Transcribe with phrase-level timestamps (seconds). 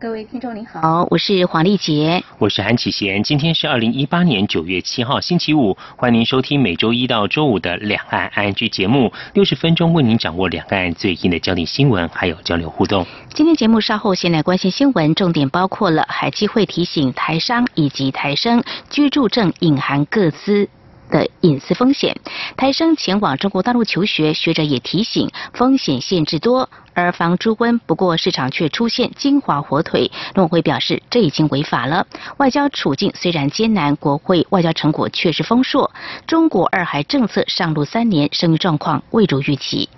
[0.00, 3.22] 各位听众您好，我是黄丽杰，我是韩启贤。
[3.22, 13.06] 今天是二零一八年九月七号星期五，欢迎您收听每周一到周五的两岸 ING 节目，六十分钟为您掌握两岸最新的焦点新闻，还有交流互动。
[13.34, 20.66] 今天节目稍后先来关心新闻，重点包括了海基会提醒台商以及台生居住证隐含各资。
[21.10, 22.16] 的隐私风险，
[22.56, 27.78] 台生前往中国大陆求学，学者也提醒风险限制多，而防猪瘟。
[27.86, 32.06] 不过市场却出现金华火腿，农委会表示这已经违法了。
[32.38, 35.90] 外交处境虽然艰难，国会外交成果确实丰硕。
[36.26, 39.88] 中国二孩政策上路三年，生育状况未如预期。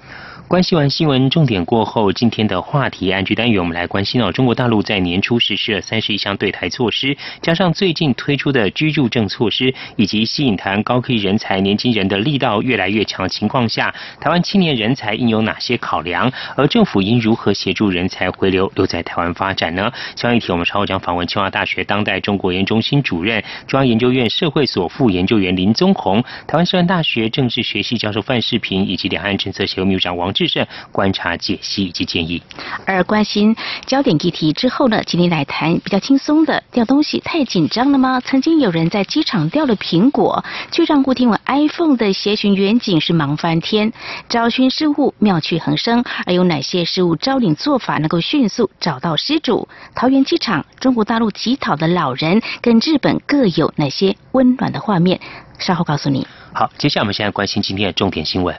[0.52, 16.30] 关心完新闻重点过后，今天的话题安居单元，我们来关心到中国大陆在年初实施了三十一项对台措施，加上最近推出的居住证措施，以及吸引台湾高科技人才、年轻人的力道越来越强的情况下，台湾青年人才应有哪些考量？
[16.54, 19.90] 而政府应如何协助人才回流留在台湾发展呢？
[20.16, 30.41] 相关议题，我们稍后将访问清华大学当代中国研究中心主任、中央研究院社会所副研究员林宗宏，台湾师范大学政治学系教授范世平，以及两岸政策协会秘书长王志。
[30.46, 32.42] 是观察、解析以及建议。
[32.86, 36.62] 而关心焦点议题之后呢，今天来谈比较轻松的。
[36.70, 38.20] 掉东西太紧张了吗？
[38.24, 43.92] 曾经有人在机场掉了苹果，却让固定为 iPhone 的协寻远景是忙翻天。
[44.28, 49.68] 找寻失物妙趣横生，而有哪些失物招领做法能够迅速找到失主？
[49.94, 55.20] 桃园机场，中国大陆乞讨的老人跟日本各有哪些温暖的画面？
[55.58, 56.26] 稍后告诉你。
[56.54, 58.54] 好，接下来我们现在关心今天的重点新闻。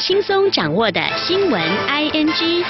[0.00, 2.64] 轻松掌握的新闻，I N G。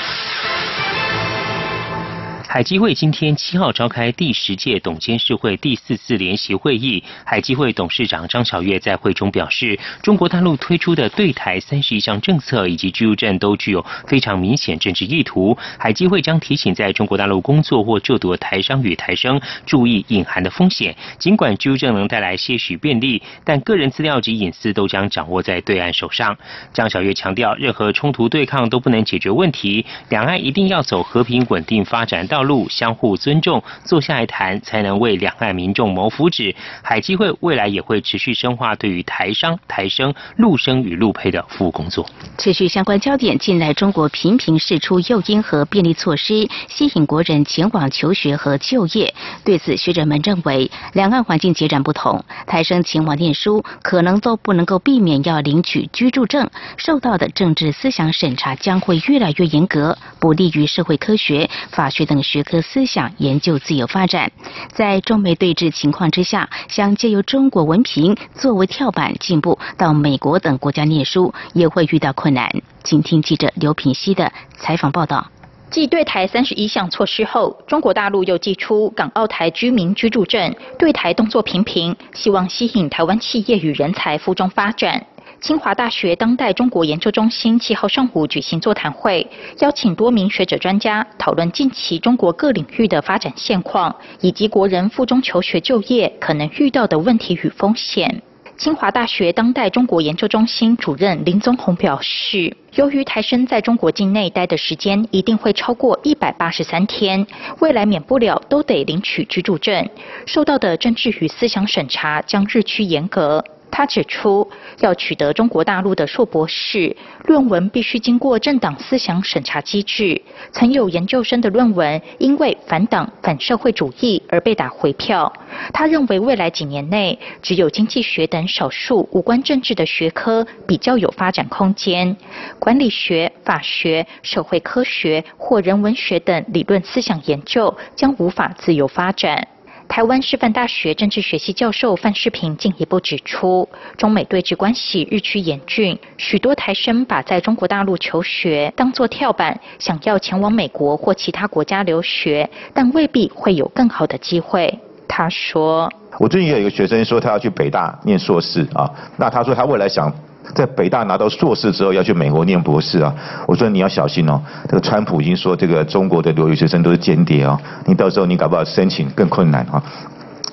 [2.52, 7.00] 海基会今天七号召开第十届董监事会第四次联席会议。
[7.24, 15.56] 海基会董事长张晓月在会中表示，中国大陆推出的对台三十一项政策以及居住证都具有非常明显政治意图。
[15.78, 20.96] 海基会将提醒在中国大陆工作或就读的台商与台生注意隐含的风险。
[21.20, 26.36] 尽管居住证能带来些许便利，但个人资料及隐私都将掌握在对岸手上。
[26.74, 32.39] 张晓月强调，任何冲突对抗都不能解决问题，两岸一定要走和平稳定发展道。
[32.42, 36.54] 路相互尊重，坐下来谈，才能为两岸民众谋福祉。
[36.82, 42.08] 海基会未来也会持续深化对于台商、台生、陆生与陆配的服务工作。
[42.38, 49.12] 持续相关焦点，近来中国频频释出诱因和便利措施，吸引国人前往求学和就业。
[49.44, 62.20] 对此，学者们认为，两岸环境截然不同，台生前往念书，可能都不能够避免要领取居住证，受到的政治思想审查将会越来越严格，不利于社会科学、法学等。
[62.30, 64.30] 学科思想研究自由发展，
[64.72, 72.48] 在中美对峙情况之下，想借由中国文凭作为跳板进步到美国等国家念书，也会遇到困难。
[72.84, 75.26] 请听记者刘品希的采访报道。
[75.72, 85.04] 继对台三十一项措施后，中国大陆又寄出港澳台居民居住证，对台动作频频，希望吸引台湾企业与人才赴中发展。
[85.40, 89.26] 清华大学当代中国研究中心七号上午举行座谈会，
[89.60, 98.22] 邀请多名学者专家讨论近期中国各领域的发展现况，以及国人赴中求学就业可能遇到的问题与风险。
[98.58, 107.26] 清华大学当代中国研究中心主任林宗宏表示，由于台生在中国境内待的时间一定会超过一百八十三天，
[107.60, 109.88] 未来免不了都得领取居住证，
[110.26, 113.42] 受到的政治与思想审查将日趋严格。
[113.70, 114.48] 他指出，
[114.80, 116.94] 要取得中国大陆的硕博士
[117.26, 120.20] 论文，必须经过政党思想审查机制。
[120.52, 125.32] 曾有研究生的论文因为反党、反社会主义而被打回票。
[125.72, 132.16] 他认为，未来几年内，只有经济学等少数无关政治的学科比较有发展空间，
[132.58, 139.46] 管理学、法学、社会科学或人文学等理论思想研究将无法自由发展。
[139.90, 154.72] 台湾师范大学政治学系教授范世平进一步指出，中美对峙关系日趋严峻，许多台生把在中国大陆求学当作跳板，想要前往美国或其他国家留学，但未必会有更好的机会。
[155.08, 160.08] 他说：“我最近有一个学生说他要去北大念硕士啊，那他说他未来想。”
[160.54, 163.14] 在北大拿到硕士之后要去美国念博士啊！
[163.46, 169.82] 我说你要小心哦，这个川普已经说这个中国的留学生都是间谍哦，你到时候你搞不好申请更困难啊。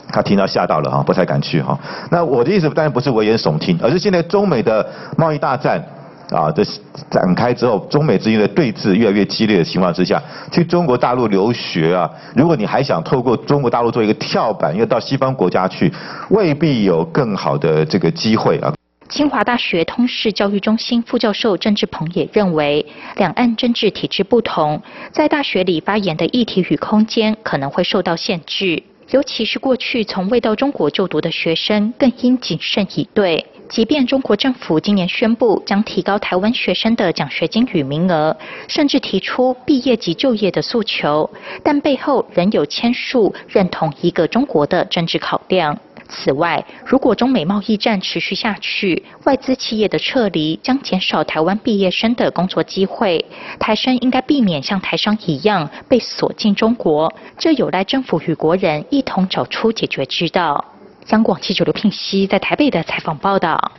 [0.09, 1.77] 他听到吓到了哈，不太敢去哈。
[2.09, 5.83] 那我的意思当然不是危言耸听，而是现在中美的贸易大战
[6.31, 6.63] 啊的
[7.09, 15.91] 展开之后，中美之间的对峙越来越激烈的情况之下，去中国大陆留学啊，如果你还想透过中国大陆做一个跳板，要到西方国家去，
[16.29, 18.73] 未必有更好的这个机会啊。
[19.09, 24.81] 清华大学通识教育中心副教授郑志鹏也认为，两岸政治体制不同，
[25.11, 28.83] 在大学里发言的议题与空间可能会受到限制。
[29.11, 33.45] 尤其是过去从未到中国就读的学生，更应谨慎以对。
[33.69, 38.35] 即便中国政府今年宣布将提高台湾学生的奖学金与名额，
[38.67, 41.29] 甚至提出毕业即就业的诉求，
[41.63, 45.77] 但背后仍有签署认同一个中国的政治考量。
[46.07, 53.23] 此外，如果中美贸易战持续下去，外资企业的撤离将减少台湾毕业生的工作机会。
[53.59, 60.63] 台生应该避免像台商一样被锁进中国，这有赖政府与国人一同找出解决之道。
[61.09, 63.71] 央广记者刘聘熙在台北的采访报道。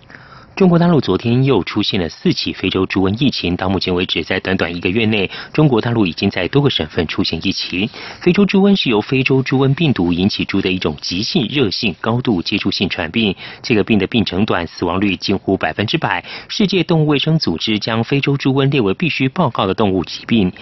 [0.59, 7.89] 中国大陆昨天又出现了四起非洲猪瘟疫情，到目前为止，在短短一个月内，中国大陆已经在多个省份出现疫情。
[8.21, 16.25] 非洲猪瘟是由非洲猪瘟病毒引起猪的一种急性热性高度接触性传病，这个病的病程短，死亡率近乎百分之百。
[16.49, 20.53] 世界动物卫生组织将非洲猪瘟列为必须报告的动物疾病。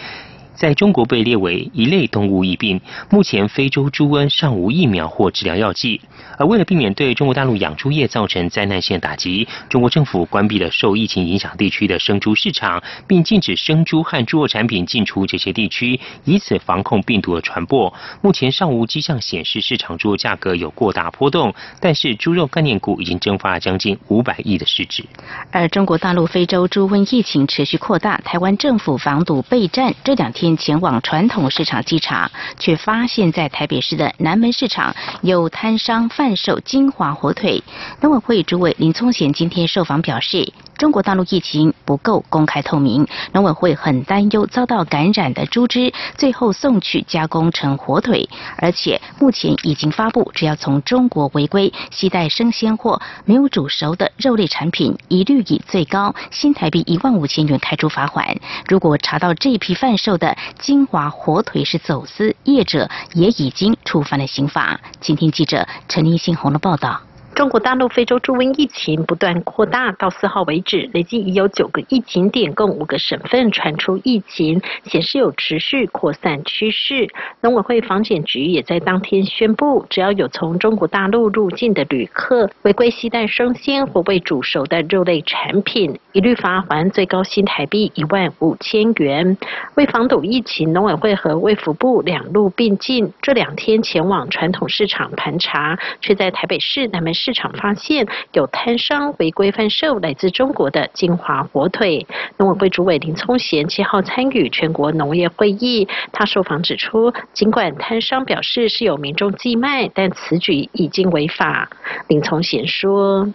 [0.57, 2.81] 在中国被列为一类动物疫病，
[3.11, 6.01] 目前非洲猪瘟尚无疫苗或治疗药剂。
[6.39, 17.93] 而为了避免对中国大陆养猪业造成灾难性打击，中国政府关闭了受疫情影响地区的生猪市场，并禁止生猪和猪肉产品进出这些地区，以此防控病毒的传播。
[18.23, 25.05] 目前尚无迹象显示市场猪肉价格有过大波动，但是猪肉概念股已经蒸发了将近五百亿的市值。
[25.51, 30.46] 而中国大陆非洲猪瘟疫情持续扩大，台湾政府防堵备战，这两天。
[30.55, 37.63] 前往传统市场稽查，却发现，在台北市的南门市场有摊商贩售金华火腿。
[38.03, 40.53] 农委会主委林聪贤今天受访表示。
[40.77, 48.29] 中国大陆疫情不够公开透明，农委会很担忧遭到感染的猪只最后送去加工成火腿，
[48.59, 58.37] 而且目前已经发布，只要从中国违规携带生鲜或没有煮熟的肉类产品，一律以最高新台币一万五千元开出罚款。
[58.69, 64.81] 如果查到这批贩售的金华火腿是走私，业者也已经触犯了刑法。
[65.01, 67.06] 请听记者陈立新红的报道。
[67.37, 77.07] 中国大陆非洲猪瘟疫情不断扩大，到四号为止，累计已有九个疫情点，共五个省份传出疫情，显示有持续扩散趋势。
[77.43, 89.37] 农委会防检局也在当天宣布，只要有从中国大陆入境的旅客违规携带生鲜或未煮熟的肉类产品，一律罚还最高新台币一万五千元。
[89.75, 97.26] 为防堵疫情，农委会和卫福部两路并进，这两天前往传统市场盘查，却在台北市南门市。
[97.27, 102.07] 市场发现有摊商违规贩售来自中国的金华火腿。
[102.37, 111.69] 农委会主委林聪贤七号参与全国农业会议，他受访指出，尽管摊商表示是有民众寄卖，但此举已经违法。
[112.07, 113.27] 林聪贤说：“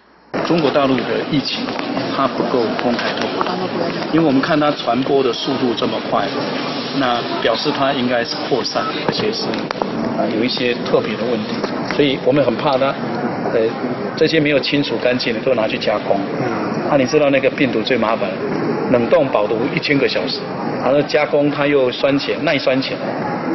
[0.48, 1.66] 中国大陆的疫情
[2.16, 3.44] 它不够公开透明，
[4.14, 6.28] 因为我们看它传播的速度这么快，
[7.00, 9.46] 那表示它应该是扩散，而且是
[10.18, 11.56] 啊有一些特别的问题，
[11.96, 12.94] 所以我们很怕它。”
[13.54, 13.60] 呃，
[14.16, 16.16] 这些没有清除干净的都拿去加工。
[16.90, 18.30] 啊，你知道那个病毒最麻烦，
[18.92, 20.40] 冷冻保毒一千个小时，
[20.82, 22.94] 然后加工它又酸碱耐酸碱，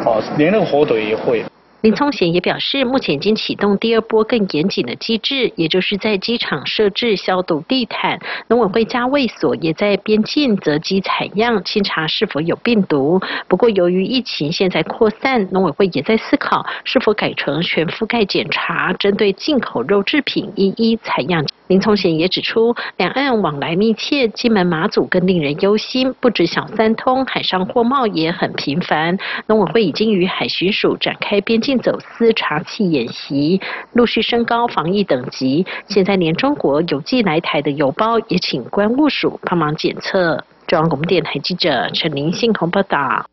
[0.05, 1.43] 哦，连那个火腿也会。
[1.87, 8.19] 林聪贤也表示，目前已经启动第二波更严谨的机制，也就是在机场设置消毒地毯。
[8.49, 13.21] 农委会加卫所也在边境择机采样，清查是否有病毒。
[13.47, 21.47] 不过，由于疫情现在扩散，农委会也在思考是否改成全覆盖检查，针对进口肉制品一一采样。
[21.69, 26.14] 林聪贤也指出，两岸往来密切，金门、马祖更令人忧心。
[26.21, 29.19] 不止小三通，海上货贸也很频繁。
[29.49, 33.61] 农委会已经与海巡署展开边境走私查缉演习，
[33.92, 35.66] 陆续升高防疫等级。
[35.88, 40.45] 现在连中国邮寄来台的邮包也请关务署帮忙检测。
[40.66, 43.26] 中央广播电台记者陈林信鸿报道。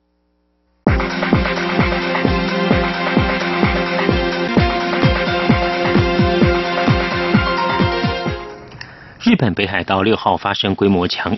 [9.25, 11.35] 日本北海道六号发生规模强。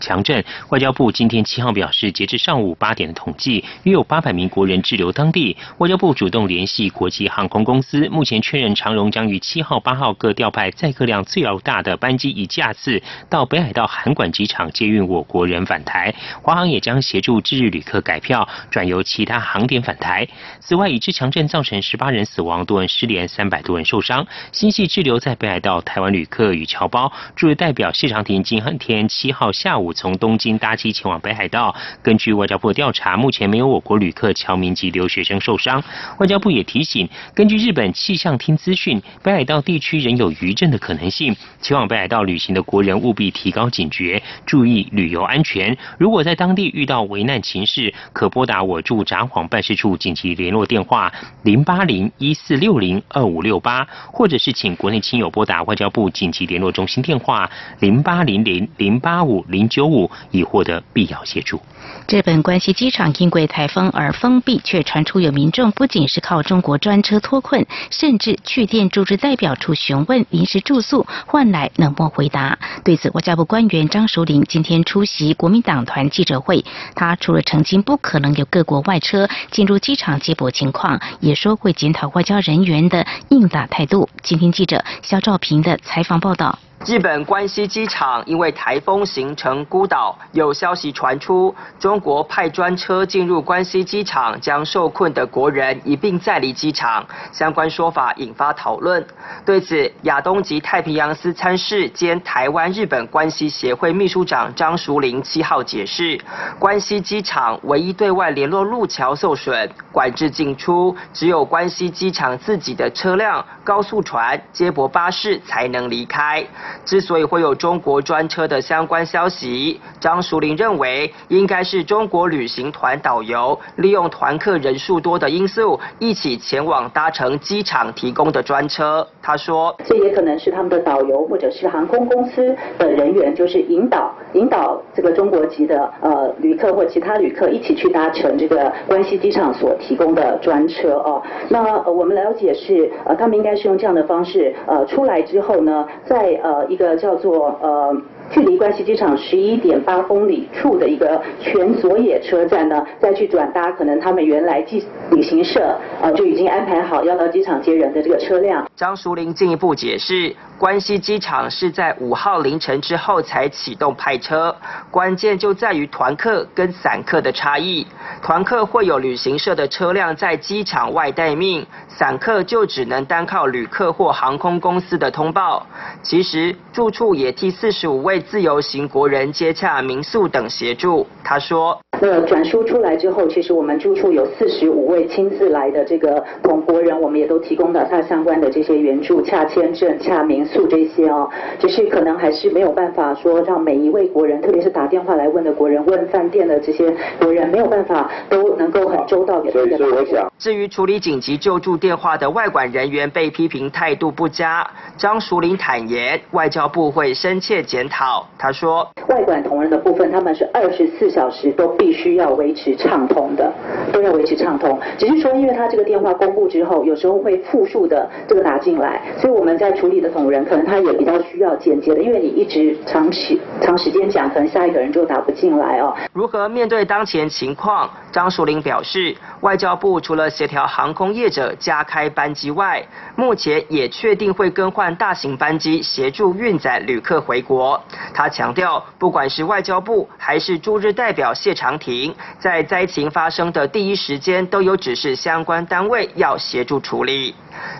[0.00, 0.44] 强震。
[0.70, 5.56] 外交部今天七号表示，截至上午八点的统计，约有八百名国人滞留当地。
[5.78, 16.14] 外交部主动联系国际航空公司，目前确认长荣将于七号、八号各调派载客量最要大的班机一架次到北海道函馆机场接运我国人返台。
[16.42, 20.26] 华航也将协助至日旅客改票，转由其他航点返台。
[20.60, 24.26] 此外，已知强震造成十八人死亡，多人失联，三百多人受伤。
[24.52, 31.74] 新系滞留在北海道台湾旅客与侨胞驻日代表谢长廷今天七号下午从东京搭机前往北海道。
[32.02, 35.82] 根据外交部调查，目前没有我国旅客、侨民及留学生受伤。
[36.18, 41.34] 外交部也提醒，根据日本气象厅资讯，北海道地区仍有余震的可能性。
[41.60, 45.76] 前往北海道旅行的国人务必提高警觉，注意旅游安全。
[45.98, 51.12] 如果在当地遇到危难情势，可拨打我驻札幌办事处紧急联络电话
[51.42, 57.50] 零八零一四六零二五六八，或者是请国内亲友拨打外交部紧急联络中心电话
[57.80, 61.60] 零八零零零八五零五，以获得必要协助。
[62.08, 72.58] 日本关西机场因为台风而封闭，却传出有民众不仅是靠中国专车脱困，甚至去电驻日代表处询问临时住宿，换来冷漠回答。
[72.84, 76.64] 对此，外交部官员张淑玲今天出席国民党团记者会，
[76.94, 84.08] 他除了澄清不可能有各国外车进入机场接驳情况，也说会检讨外交人员的应答态度。
[84.22, 86.58] 今天记者肖兆平的采访报道。
[86.86, 97.04] 日本关西机场因为台风形成孤岛，有消息传出，中国派专车进入关西机场，将受困的国人一并载离机场。
[97.32, 99.04] 相关说法引发讨论。
[99.44, 106.16] 对此，亚东及太平洋司参事兼台湾日本关系协会秘书长张淑玲七号解释，
[106.56, 116.46] 关西机场唯一对外联络路桥受损，管制进出，只有关西机场自己的车辆、高速船、接驳巴士才能离开。
[116.84, 129.06] 之所以会有中国专车的相关消息，张淑玲认为应该是中国旅行团导游利用团客人数多的因素，一起前往搭乘机场提供的专车。
[129.22, 141.20] 他说，这也可能是他们的导游或者是航空公司的人员，就是引导引导这个中国籍的呃旅客或其他旅客一起去搭乘这个关西机场所提供的专车哦。
[141.48, 147.96] 那我们了解是呃他们应该是用这样的方式呃出来之后呢，在呃一个叫做呃。
[148.30, 158.68] 距离关西机场十一点八公里处的一个全佐野车站呢，再去转搭可能他们原来机旅行社呃就已经安排好要到机场接人的这个车辆。
[158.74, 164.54] 张淑玲进一步解释，关西机场是在五号凌晨之后才启动派车，
[164.90, 167.86] 关键就在于团客跟散客的差异。
[168.20, 175.64] 团客会有旅行社的车辆在机场外待命，散客就只能单靠旅客或航空公司的通报。
[176.02, 178.15] 其实住处也替四十五位。
[178.20, 181.80] 自由行国人接洽民宿等协助，他说。
[182.00, 191.28] 那转输出来之后，其实我们住处有四十五位亲自来的这个同国人，我们也都提供了他相关的这些援助、洽签证、洽民宿这些哦。
[191.58, 199.50] 只是可能还是没有办法说让每一位国人，特别是打电话来问的国人、问饭店的这些国人，没有办法都能够很周到的。
[199.50, 208.26] 所以，所以我想，至于处理紧急救助电话的外管人员被批评态度不佳，张淑玲坦言，外交部会深切检讨。
[208.36, 211.85] 他说，外管同仁的部分，他们是二十四小时都必。
[211.86, 213.48] 必须要维持畅通的，
[213.92, 214.76] 都要维持畅通。
[214.98, 225.94] 只是说，因为他这个电话公布之后，有时候会复数的这个打进来，所以我们在处理的同仁，可能他也比较需要简洁的，因为你一直长期长时间讲，可能下一个人就打不进来哦。
[226.12, 227.88] 如何面对当前情况？
[228.10, 232.82] 张淑玲表示，外交部除了协调航空业者加开班机外，
[233.14, 237.80] 目前也确定会更换大型班机，协助运载旅客回国。
[238.12, 241.75] 他强调，不管是外交部还是驻日代表谢长。
[241.78, 247.34] 停，在灾情发生的第一时间，都有指示相关单位要协助处理。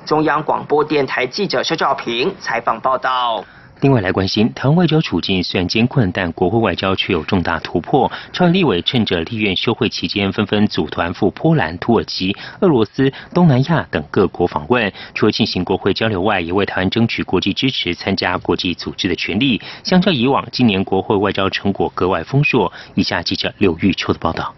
[0.04, 3.44] 中央广播电台记者施兆平采访报道。
[3.82, 8.10] 另外来关心，台湾外交处境虽然艰困，但国会外交却有重大突破。
[8.32, 14.90] 朝野立委趁着立院休会期间，纷纷组团赴波兰、土耳其、俄罗斯、东南亚等各国访问。
[15.14, 19.60] 除了进行国会交流外，也为台湾争取国际支持、参加国际组织的权利。
[19.84, 22.72] 相较以往，今年国会外交成果格外丰硕。
[22.94, 24.54] 以下记者刘玉秋的报道。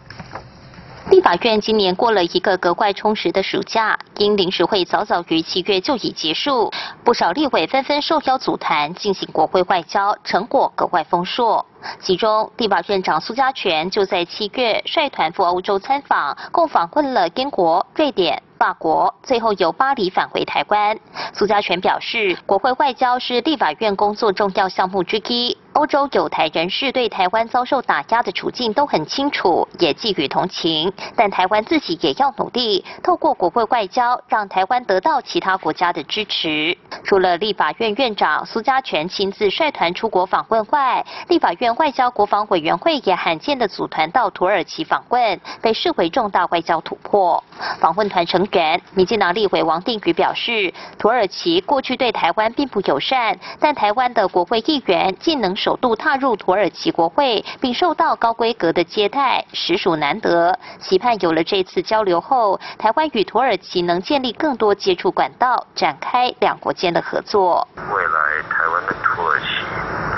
[1.11, 6.71] 立法院今年过了一个格外充实的暑假，因临时会早早于七月就已结束，
[7.03, 11.65] 不少立委纷纷受邀组团进行国会外交，成果格外丰硕。
[11.99, 18.43] 其中，立法院长苏家全就在七月率团赴欧洲参访，共访问了英国、瑞典。
[18.59, 20.99] 法国，最后由巴黎返回台湾。
[21.33, 25.57] 苏家全表示，国会外交是立法院工作重要项目之一。
[25.75, 30.93] 欧洲有台人士对台湾遭受打压的处境都很清楚，也寄予同情。
[31.15, 36.77] 但台湾自己也要努力，透过国会外交，让台湾得到其他国家的支持。
[37.05, 47.43] 除了立法院院长苏家全亲自率团出国访问外，立法院外交国防委员会也罕见的组团到土耳其访问，被视为重大外交突破。
[47.79, 55.59] 访问团成员民进党立委王定宇表示，土耳其过去对台湾并不友善，但台湾的国会议员竟能。
[55.59, 60.57] 首度踏入土耳其国会，并受到高规格的接待，实属难得。
[60.78, 67.67] 期盼有了这次交流后，台湾与土耳其能建立更多接触管道，展开两国间的合作。
[67.75, 69.47] 未来台湾跟土耳其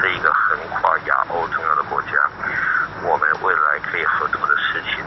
[0.03, 2.09] 是一个横跨亚欧重要的国家，
[3.09, 5.03] 我们未来可以合作、的事情，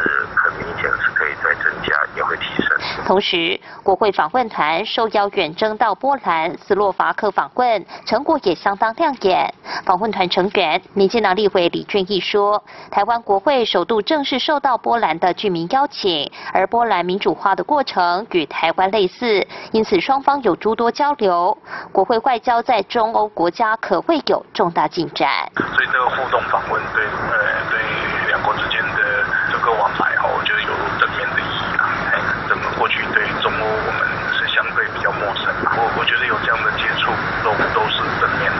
[0.00, 3.01] 是很明显是可以再增加，也会提升。
[3.12, 9.52] 同时，国会访问团受邀远征到波兰、斯洛伐克访问，成果也相当亮眼。
[9.84, 21.58] 访问团成员民进党立委李俊义说：“台湾国会首度正式受到波兰的居民邀请，而波兰民主化的过程与台湾类似，因此双方有诸多交流。
[21.92, 25.28] 国会外交在中欧国家可会有重大进展。
[25.54, 27.78] 所以这个互动访问对呃对
[28.28, 31.92] 两国之间的这个往来哈，我觉得有正面的意义啊。
[32.48, 34.00] 怎么过去对中欧我们
[34.36, 35.46] 是相对比较陌生，
[36.02, 37.12] 我觉得有这样的接触
[37.44, 38.50] 都都是正面。”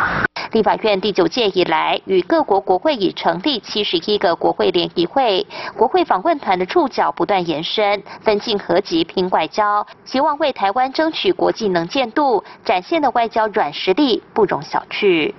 [0.52, 5.44] 立法院第九届以来，与各国国会已成立七十一个国会联谊会，
[5.76, 15.34] 国会访问团的触角不断延伸，分进合集拼外交，希望为台湾争取国际能见度，展现的外交软实力不容小觑。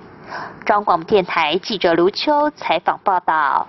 [0.66, 3.68] 中广电台记者卢秋采访报道。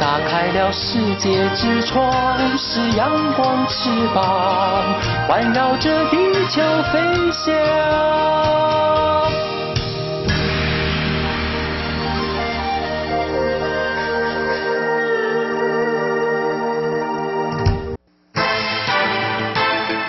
[0.00, 4.84] 打开了世界之窗，是阳光翅膀
[5.26, 6.16] 环绕着地
[6.48, 7.52] 球飞翔。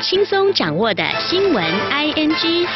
[0.02, 2.68] 轻松掌握的新闻 I N G。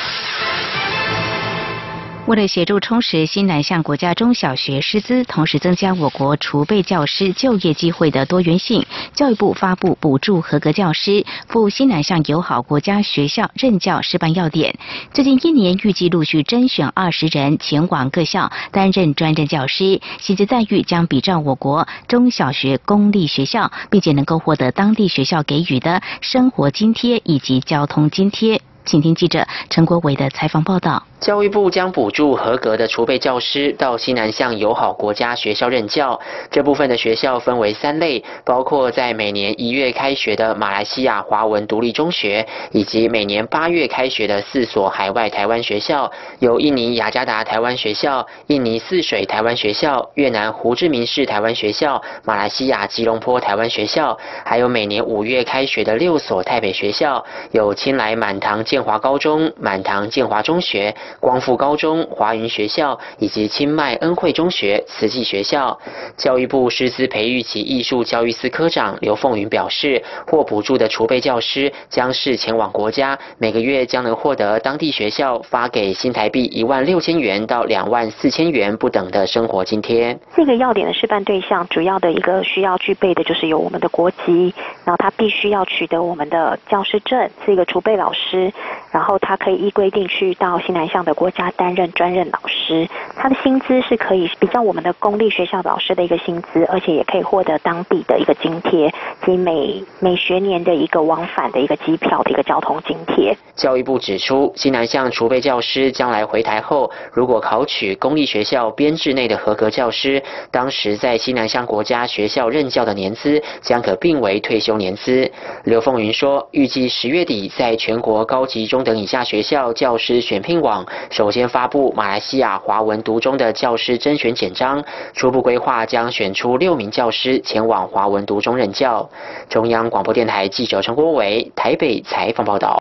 [2.26, 14.74] 为了协助充实新南向国家中小学师资，同时增加我国储备教师就业机会的多元性，教育部发布补助合格教师赴新南向友好国家学校任教示范要点。
[15.12, 28.62] 最近一年预计陆续甄选二十人前往各校担任专任教师，薪资待遇将比照我国中小学公立学校，并且能够获得当地学校给予的生活津贴以及交通津贴。
[28.86, 31.04] 请听记者陈国伟的采访报道。
[31.24, 36.20] 教育部将补助合格的储备教师到西南向友好国家学校任教。
[36.52, 60.94] 这部分的学校分为三类，包括在每年一月开学的马来西亚华文独立中学，以及每年八月开学的四所海外台湾学校，有印尼雅加达台湾学校、印尼泗水台湾学校、越南胡志明市台湾学校、马来西亚吉隆坡台湾学校，还有每年五月开学的六所台北学校，有青来满堂建华高中、满堂建华中学。
[61.20, 65.78] 光复高中、华云学校以及清迈恩惠中学、慈济学校，
[66.18, 80.18] 教育部师资培育及艺术教育司科长刘凤云表示，获补助的储备教师将是前往国家，每个月将能获得当地学校发给新台币一万六千元到两万四千元不等的生活津贴。
[80.36, 88.52] 这个要点的示范对象，主要的一个需要具备的就是有我们的国籍，然后他必须要取得我们的教师证，是一个储备老师，
[88.92, 98.94] 然后他可以依规定去到新南项的国家担任专任老师，他的薪资是可以比较我们的公立学校老师的一个薪资，而且也可以获得当地的一个津贴
[99.26, 103.36] 及每每学年的一个往返的一个机票的一个交通津贴。
[103.56, 115.32] 教育部指出，西南向储备教师将来回台后，如果考取公立学校编制内的合格教师，当时在西南向国家学校任教的年资将可并为退休年资。
[115.64, 129.10] 刘凤云说，预计十月底在全国高级中等以下学校教师选聘网首先发布马来西亚华文读中的教师甄选简章，初步规划将选出六名教师前往华文读中任教。
[129.50, 132.78] 中央广播电台记者陈国伟台北采访报道。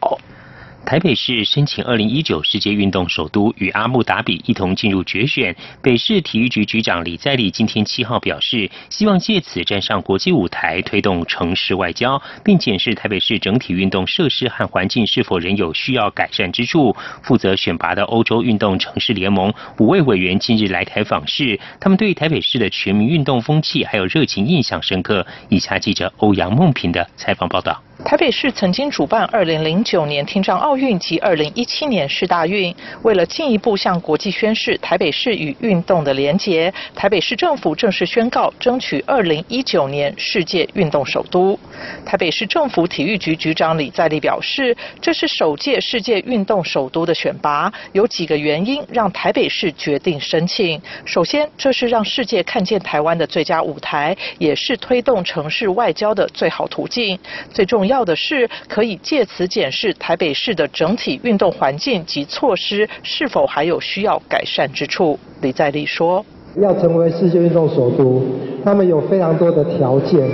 [0.85, 5.55] 台北市申请二零一九世界运动首都，与阿布达比一同进入决选。
[5.81, 16.95] 北市体育局局长李在立今天七号表示，希望借此站上国际舞台，推动城市外交，并检视台北市整体运动设施和环境是否仍有需要改善之处。
[17.23, 25.25] 负责选拔的欧洲运动城市联盟五位委员近日来台访视，他们对台北市的全民运动风气还有热情印象深刻。
[25.49, 27.81] 以下记者欧阳梦平的采访报道。
[28.05, 41.59] 台北市曾经主办2009年听障奥运及2017年世大运，为了进一步向国际宣示台北市与运动的连结，台北市政府正式宣告争取2019年世界运动首都。
[42.05, 50.81] 台北市政府体育局局长李在立表示，这是首届世界运动首都的选拔，有几个原因让台北市决定申请。
[51.07, 57.19] 首先，这是让世界看见台湾的最佳舞台，也是推动城市外交的最好途径。
[57.51, 57.92] 最重要。
[57.93, 65.19] 要的是可以借此检视台北市的整体运动环境及措施是否还有需要改善之处。
[65.43, 66.25] 李在立说
[66.57, 68.23] ：“要成为世界运动首都，
[68.65, 70.27] 他们有非常多的条件。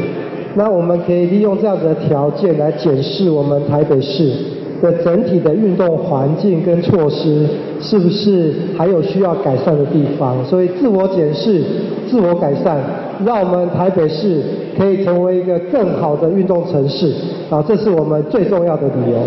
[0.54, 4.32] 那我们可以利用这样的条件来检视我们台北市
[4.80, 7.46] 的整体的运动环境跟措施
[7.80, 10.44] 是不是还有需要改善的地方。
[10.44, 11.62] 所以自我检视、
[12.08, 12.80] 自我改善，
[13.24, 14.42] 让我们台北市。”
[14.78, 17.12] 可以成为一个更好的运动城市
[17.50, 19.18] 啊，这是我们最重要的理由。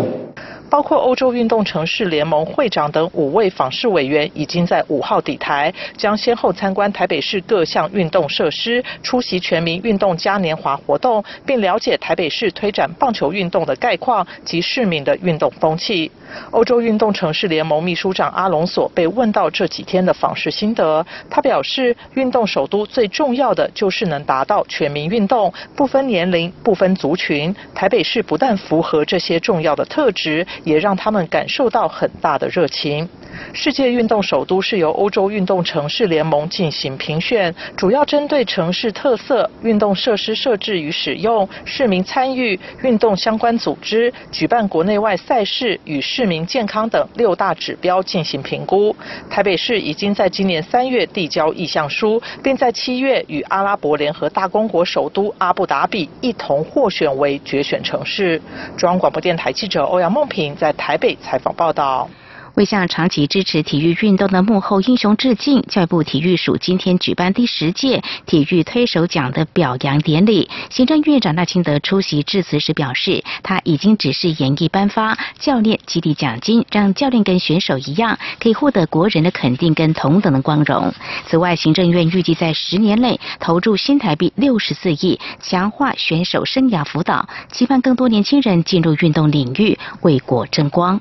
[0.72, 16.10] 包括欧洲运动城市联盟会长等五位访视委员已经在五号抵台，将先后参观台北市各项运动设施，出席全民运动嘉年华活动，并了解台北市推展棒球运动的概况及市民的运动风气。
[16.52, 27.54] 欧洲运动城市联盟秘书长阿隆索被问到这几天的访视心得，他表示，运动首都最重要的就是能达到全民运动，不分年龄、不分族群。
[27.74, 30.46] 台北市不但符合这些重要的特质。
[30.64, 33.08] 也让他们感受到很大的热情。
[33.54, 48.94] 世界运动首都是由欧洲运动城市联盟进行评选，主要针对城市特色、运动设施设置与使用、市民参与、运动相关组织、举办国内外赛事与市民健康等六大指标进行评估。
[49.30, 58.40] 台北市已经在今年三月递交意向书，并在七月与阿拉伯联合大公国首都阿布达比一同获选为决选城市。
[58.76, 62.10] 中央广播电台记者欧阳梦平在台北采访报道。
[62.54, 70.50] 为向长期支持体育运动的幕后英雄致敬，教育部体育署今天举办第十届体育推手奖的表扬典礼。
[70.68, 80.92] 行政院长赖清德出席致辞时表示，他已经指示严议颁发教练激励奖金，让教练跟选手一样，可以获得国人的肯定跟同等的光荣。
[81.26, 91.00] 此外，行政院预计在十年内投入新台币六十四亿，强化选手生涯辅导，期盼更多年轻人进入运动领域，为国争光。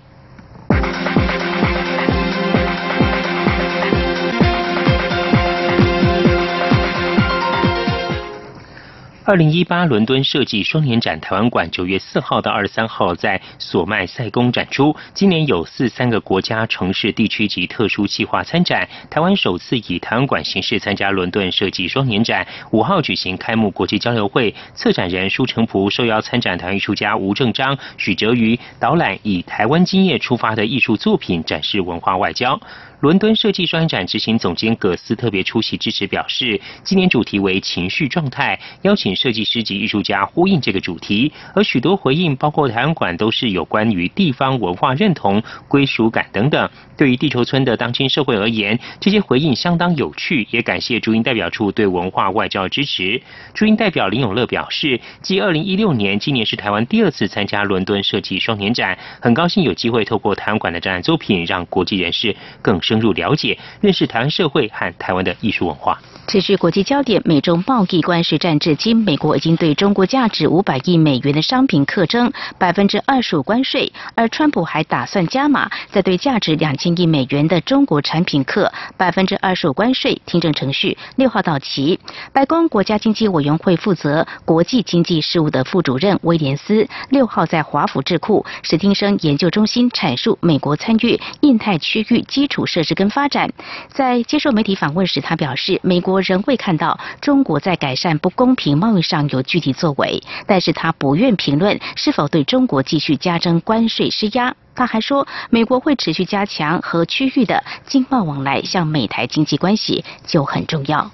[9.23, 14.95] 二零一八伦敦设计双年展台湾馆九月四号到二十三号在索麦塞宫展出。
[15.13, 18.89] 今年有四三个国家、城市、地区及特殊计划参展。
[19.11, 22.47] 台湾首次以台湾馆形式参加伦敦设计双年展。
[22.71, 32.59] 五号举行开幕国际交流会，策展人舒成璞受邀参展台湾艺术家吴正章、许哲瑜导览以台湾经验出发的艺术作品，展示文化外交。
[33.01, 46.69] 伦敦设计专展执行总监葛斯特别出席支持，表示今年主题为情绪状态，邀请设计师及艺术家呼应这个主题，而许多回应，包括台湾馆，都是有关于地方文化认同、归属感等等。
[47.01, 53.19] 对于地球村的当今社会而言，这些回应相当有趣，也感谢驻英代表处对文化外交支持。
[53.55, 63.01] 驻英代表林永乐表示，继二零一六年，今年是台湾第二次参加伦敦设计双年展，很高兴有机会透过台湾馆的展览作品，让国际人士更深。
[63.01, 65.99] 入了解、认识台湾社会和台湾的艺术文化。
[66.27, 80.21] 持续国际焦点，美中贸易关税战至今，美国已经对中国价值五百亿美元的商品课征百分之二十五关税，而川普还打算加码，在对价值两千亿美元的中国产品课百分之二十五关税。
[80.25, 81.99] 听证程序六号到期。
[82.31, 93.51] 白宫国家经济委员会负责国际经济事务的副主任威廉斯六号在华府智库史汀生研究中心阐述美国参与印太区域基础设施跟发展。
[93.89, 96.21] 在接受媒体访问时，他表示，美国。
[96.21, 104.55] 仍未看到中国在改善不公平贸易上有具体作为，但是他不愿评论是否对中国继续加征关税施压。
[104.75, 111.11] 他还说，美国会持续加强和区域的经贸往来，向美台经济关系就很重要。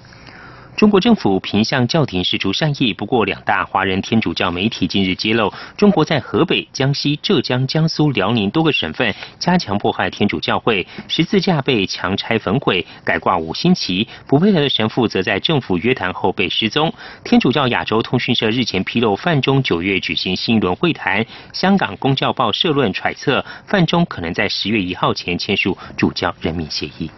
[0.78, 16.94] 中国政府频向教廷释出善意，不过两大华人天主教媒体近日揭露，中国在河北、江西、浙江、江苏、辽宁多个省份加强迫害天主教会，十字架被强拆焚毁，改挂五星旗，不配合的神父则在政府约谈后被失踪。
[17.24, 27.10] 天主教亚洲通讯社日前披露，范中九月举行新一轮会谈，香港公教报社论揣测，范中可能在十月一号前签署主教任命协议。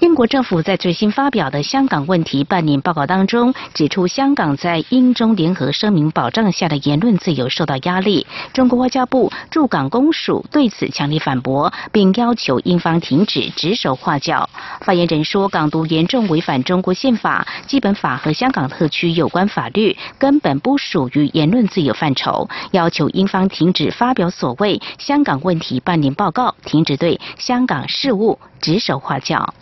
[0.00, 8.24] 英国政府在最新发表的香港问题半年报告当中指出，香港在英中联合声明保障下的言论自由受到压力。
[8.52, 14.48] 中国外交部驻港公署对此强烈反驳，并要求英方停止指手画脚。
[14.82, 29.52] 发言人说，港独严重违反中国宪法、基本法和香港特区有关法律，根本不属于言论自由范畴，要求英方停止发表所谓香港问题半年报告，停止对香港事务指手画脚。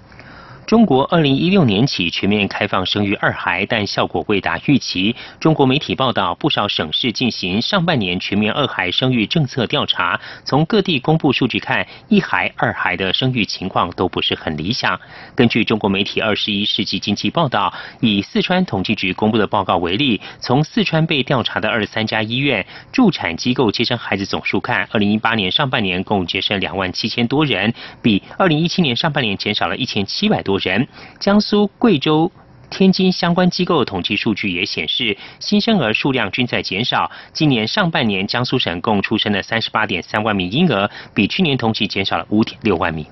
[0.66, 5.14] 中国二零一六年起全面开放生育二孩，但效果未达预期。
[5.38, 14.98] 中国媒体报道，不少省市进行上半年全面二孩生育政策调查，从各地公布数据看，一孩、二孩的生育情况都不是很理想。
[15.36, 30.55] 根据中国媒体《二十一世纪经济报道》，以四川统计局公布的报告为例，从四川被调查的二十三家医院助产机构接生孩子总数看，二零一八年上半年共接生两万七千多人，比二零一七年上半年减少了一千七百多。
[30.58, 30.86] 人，
[31.18, 32.30] 江苏、贵州、
[32.70, 37.10] 天津相关机构统计数据也显示，新生儿数量均在减少。
[37.32, 43.06] 今年上半年，江苏省共出生了三十八点三万名婴儿，比去年同期减少了五点六万名。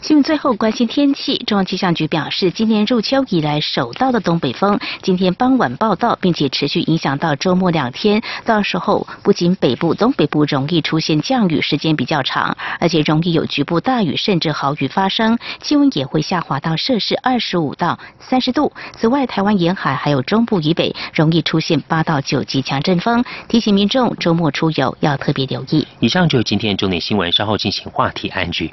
[0.00, 8.22] 新闻最后关心天气，中央气象局表示，今年入秋以来首到的东北风，今天傍晚报道，并且持续影响到周末两天。
[8.44, 18.72] 到时候不仅北部、东北部容易出现降雨时间比较长，而且容易有局部大雨甚至豪雨发生，气温也会下滑到摄氏二十五到三十度。
[18.96, 25.86] 此外，台湾沿海还有中部以北容易出现八到九级强阵风，提醒民众周末出游要特别留意。
[25.98, 28.72] 以上就是今天重点新闻，稍后进行话题安居。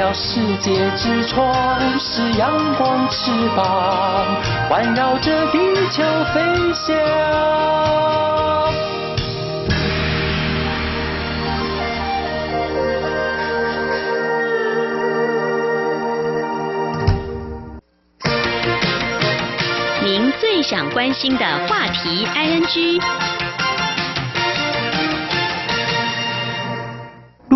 [0.00, 4.34] 了世界之窗，是阳光翅膀，
[4.66, 5.58] 环绕着地
[5.90, 6.40] 球飞
[6.72, 6.96] 翔。
[20.02, 23.39] 您最想关心的话题，ING。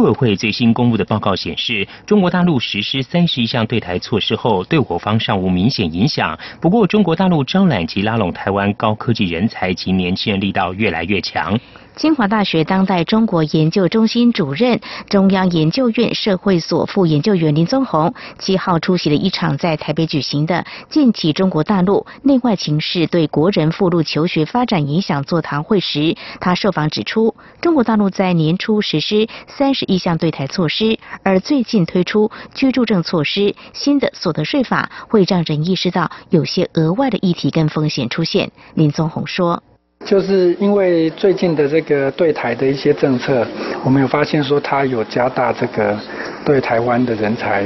[0.04, 6.38] 委会最新公布的报告显示，中国大陆实施三十一项对台措施后，对我方尚无明显影响。
[6.60, 11.58] 不过，中国大陆招揽及拉拢台湾高科技人才及年轻人力道越来越强。
[11.96, 38.50] 清华大学当代中国研究中心主任、中央研究院社会所副研究员林宗宏七号出席了一场在台北举行的“近期中国大陆内外情势对国人赴陆求学发展影响”座谈会时，他受访指出，中国大陆在年初实施三十一项对台措施，而最近推出居住证措施、新的所得税法，会让人意识到有些额外的议题跟风险出现。
[38.74, 39.62] 林宗宏说。
[40.04, 43.46] 就是因为最近的这个对台的一些政策，
[43.82, 45.98] 我们有发现说它有加大这个
[46.44, 47.64] 对台湾的人才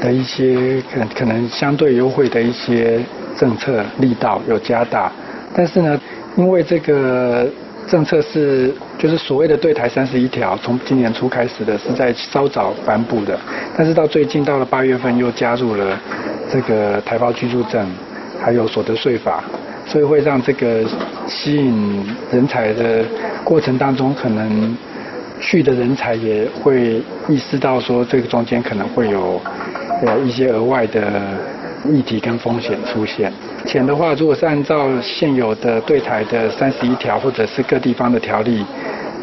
[0.00, 3.00] 的一些可可能相对优惠的一些
[3.38, 5.10] 政策力道有加大，
[5.54, 5.98] 但是呢，
[6.36, 7.48] 因为这个
[7.88, 13.38] 政策是就是所谓的对台三十一条，从今年初开始的是在稍早颁布的，
[13.76, 15.98] 但是到最近到了八月份又加入了
[16.50, 17.86] 这个台胞居住证，
[18.38, 19.42] 还有所得税法。
[19.92, 20.82] 所以会让这个
[21.28, 22.02] 吸引
[22.32, 23.04] 人才的
[23.44, 24.74] 过程当中，可能
[25.38, 29.38] 去的人才也会意识到说，这个中间可能会有
[30.02, 31.12] 呃一些额外的
[31.92, 33.30] 议题跟风险出现。
[33.66, 38.64] 钱的话，如果是按照现有的对台的三十一条或者是各地方的条例。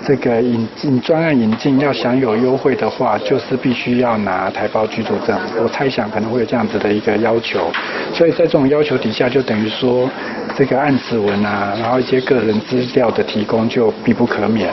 [0.05, 5.37] 这个引进专案引进要享有优惠的话，就是必须要拿台胞居住证。
[5.61, 7.69] 我猜想可能会有这样子的一个要求，
[8.13, 10.09] 所以在这种要求底下，就等于说
[10.55, 14.71] 这个案子文啊，然后一些个人资料的提供就必不可免。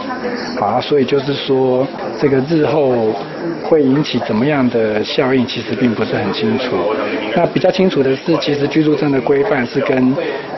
[0.58, 1.86] 好，所以就是说
[2.18, 3.12] 这个日后
[3.62, 6.76] 会引起怎么样的效应，其实并不是很清楚。
[7.34, 10.14] 那比较清楚的是，其实居住证的规范是跟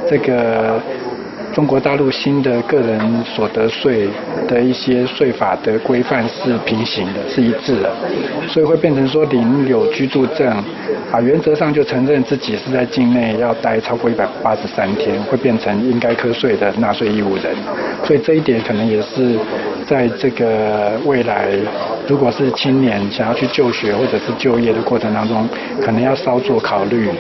[0.09, 0.81] 这个。
[1.59, 4.09] 中国大陆新的个人所得税
[4.47, 7.91] 的一些税法的规范是平行的，是一致的，
[8.47, 10.47] 所以会变成说领有居住证
[11.11, 17.47] 啊，原则上就承认自己是在境内要待超过一百八十三天，会变成应该课税的纳税义务人。
[18.05, 19.37] 所以这一点可能也是
[19.85, 21.49] 在这个未来，
[22.07, 25.49] 如果是青年想要去就学或者是就业的过程当中，
[25.83, 27.11] 可能要稍作考虑，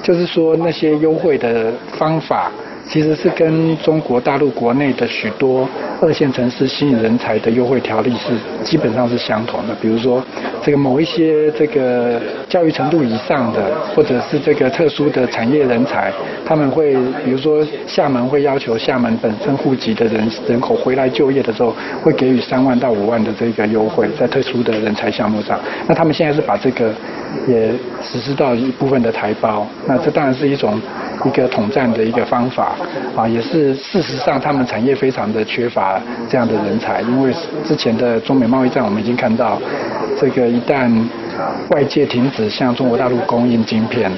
[0.00, 2.52] 就是说那些优惠的方法。
[2.88, 5.68] 其实是跟中国大陆国内的许多
[6.00, 8.32] 二线城市吸引人才的优惠条例是
[8.64, 9.74] 基本上是相同的。
[9.74, 10.24] 比如说，
[10.62, 16.10] 这个某一些这个教育程度以上的，或者是这个特殊的产业人才，
[16.46, 25.60] 他们会比如说厦门会要求厦门本身户籍的人人口回来就业的时候，会给予三万到五万的这个优惠，在特殊的人才项目上。
[25.86, 26.94] 那他们现在是把这个
[27.46, 27.70] 也
[28.02, 30.80] 实施到一部分的台胞，那这当然是一种。
[31.24, 32.76] 一个统战的一个方法
[33.16, 37.32] 啊，也是事实上他们产业非常的缺乏这样的人才，因为
[37.64, 39.60] 之前的中美贸易战我们已经看到，
[40.18, 40.90] 这个一旦
[41.70, 44.10] 外界停止向中国大陆供应晶片，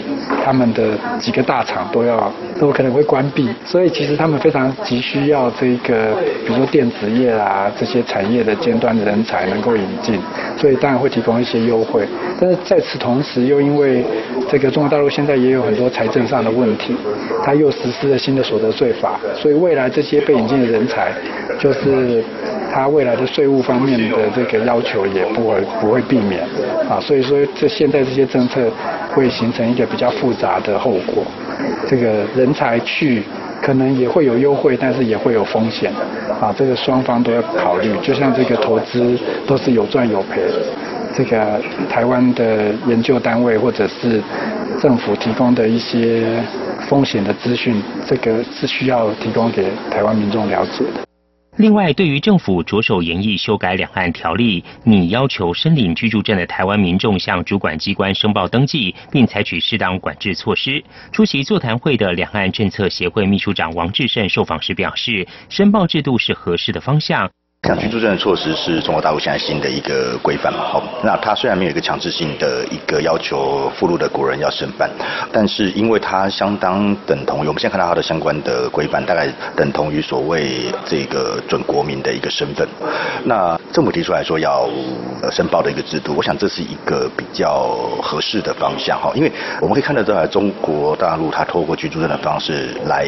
[0.45, 6.15] 他们的几个大厂都要都可能会关闭，所以其实他们非常急需要这个，
[6.47, 10.19] 比如说电子业啊这些产业的尖端的人才能够引进，
[10.57, 12.07] 所以当然会提供一些优惠，
[12.41, 14.05] 但是在此同时又因为
[14.49, 16.97] 这个中国大陆现在也有很多财政上的问题。
[17.43, 21.13] 他又实施了新的所得税法，所以未来这些被引进的人才，
[21.61, 22.21] 就是
[22.73, 26.43] 他未来的税务方面的这个要求也不会不会避免
[26.89, 28.69] 啊，所以说这现在这些政策
[29.15, 31.23] 会形成一个比较复杂的后果。
[31.87, 33.23] 这个人才去
[33.63, 35.93] 可能也会有优惠，但是也会有风险
[36.41, 37.95] 啊，这个双方都要考虑。
[38.03, 40.43] 就像这个投资都是有赚有赔，
[41.15, 44.21] 这个台湾的研究单位或者是。
[44.79, 46.43] 政府提供的一些
[46.89, 51.07] 风险的资讯，这个是需要提供给台湾民众了解的。
[51.57, 60.83] 另外，对于政府着手研议修改两岸条例，拟要求申领居住证的台湾民众向主管机关申报登记，并采取适当管制措施。
[61.13, 67.29] 出席座谈会的两岸政策协会秘书长王志胜受访时表示，申报制度是合适的方向。
[67.69, 70.61] 像居住证的措施是中国大陆现在新的一个规范嘛？
[70.65, 74.89] 好，那它虽然没有一个强制性的一个要求附录的国人要申办，
[75.31, 82.67] 但是因为它相当等同于我们现在看到它的相关的规范，大概等同于所谓这个准国民的一个身份。
[83.25, 84.67] 那政府提出来说要
[85.31, 93.07] 申报的一个制度，我想这是一个比较合适的方向哈，因为我们可以看得到中国大陆它透过居住证的方式来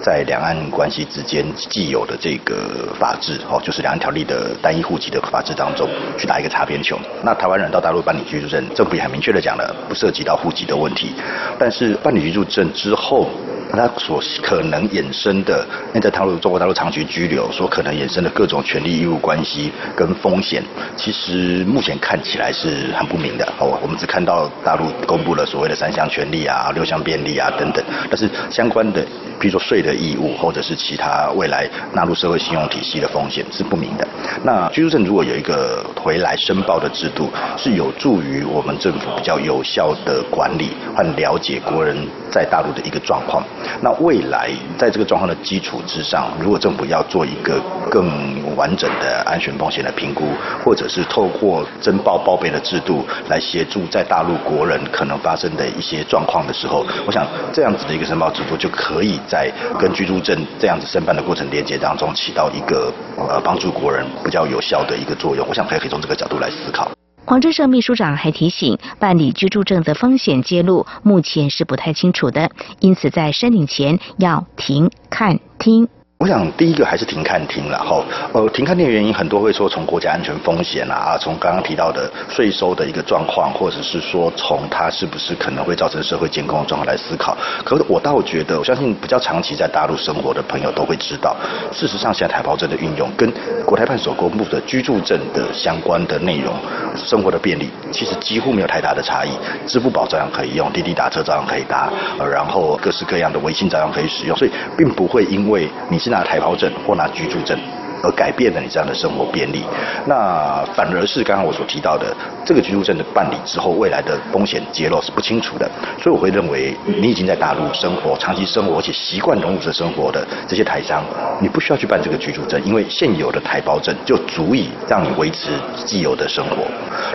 [0.00, 3.98] 在两岸关系之间既有的这个法制哦，就是两。
[3.98, 6.96] 条例的单一户籍的法制当中去打一个擦边球。
[7.24, 11.12] 那台湾人到大陆办理居住证，政府也很明确的讲了，不涉及到户籍的问题。
[11.58, 13.28] 但是办理居住证之后，
[13.72, 20.62] 它所可能衍生的，那在大陆中国大陆长期居留所可能衍生的各种权利义务关系跟风险，
[20.96, 23.44] 其实目前看起来是很不明的。
[23.58, 29.04] 哦，我们只看到大陆公布了所谓的三项权利啊、六项便利啊等等，但是相关的，
[29.40, 34.17] 比如说税的义务或者是其他未来纳入社会信用体系的风险是不明的。
[34.42, 41.96] 那居住证如果有一个回来申报的制度，是有助于我们政府比较有效的管理和了解国人
[42.30, 43.42] 在大陆的一个状况。
[43.80, 50.24] 那未来在这个状况的基础之上，如果政府要做一个更完整的安全风险的评估，
[50.64, 65.46] 或者是透过申报报备的制度来协助在大陆国人可能发生的一些状况的时候，我想这样子的一个申报制度就可以在跟居住证这样子申办的过程连接当中起到一个呃帮助国人比较有效的一个作用。
[65.48, 66.90] 我想可以可以从这个角度来思考。
[67.24, 72.50] 黄志胜秘书长还提醒，办理居住证的风险揭露目前是不太清楚的，
[72.80, 75.86] 因此在申领前要停、看、听。
[76.18, 87.38] 我想第一个还是停看听然后呃停看听的原因很多会说从国家安全风险啊，从刚刚提到的税收的一个状况，或者是说从它是不是可能会造成社会监控的状况来思考。
[87.64, 91.36] 可是我倒觉得，我相信比较长期在大陆生活的朋友都会知道，
[91.72, 93.32] 事实上现在台胞证的运用跟
[93.64, 96.52] 国台办所公布的居住证的相关的内容，
[96.96, 99.30] 生活的便利其实几乎没有太大的差异。
[99.68, 106.07] 支付宝照样可以用，滴滴打车照样可以打，呃，然后各式各样的微信照样可以使用，所以并不会因为你是。
[106.08, 107.87] 拿台胞证或拿居住证。
[108.02, 109.64] 而改变了你这样的生活便利，
[110.06, 115.68] 那反而是刚刚我所提到的这个居住证的办理之后，未来的风险揭露是不清楚的，
[116.00, 121.04] 所以我会认为你已经在大陆生活、长期生活，而且习惯融入这生活的这些台商，
[121.40, 125.50] 你不需要去办这个居住证，因为现有的台胞证就足以让你维持
[125.84, 126.66] 既有的生活。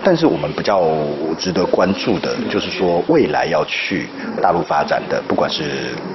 [0.03, 0.81] 但是我们比较
[1.37, 4.07] 值得关注的就是说，未来要去
[4.41, 5.63] 大陆发展的，不管是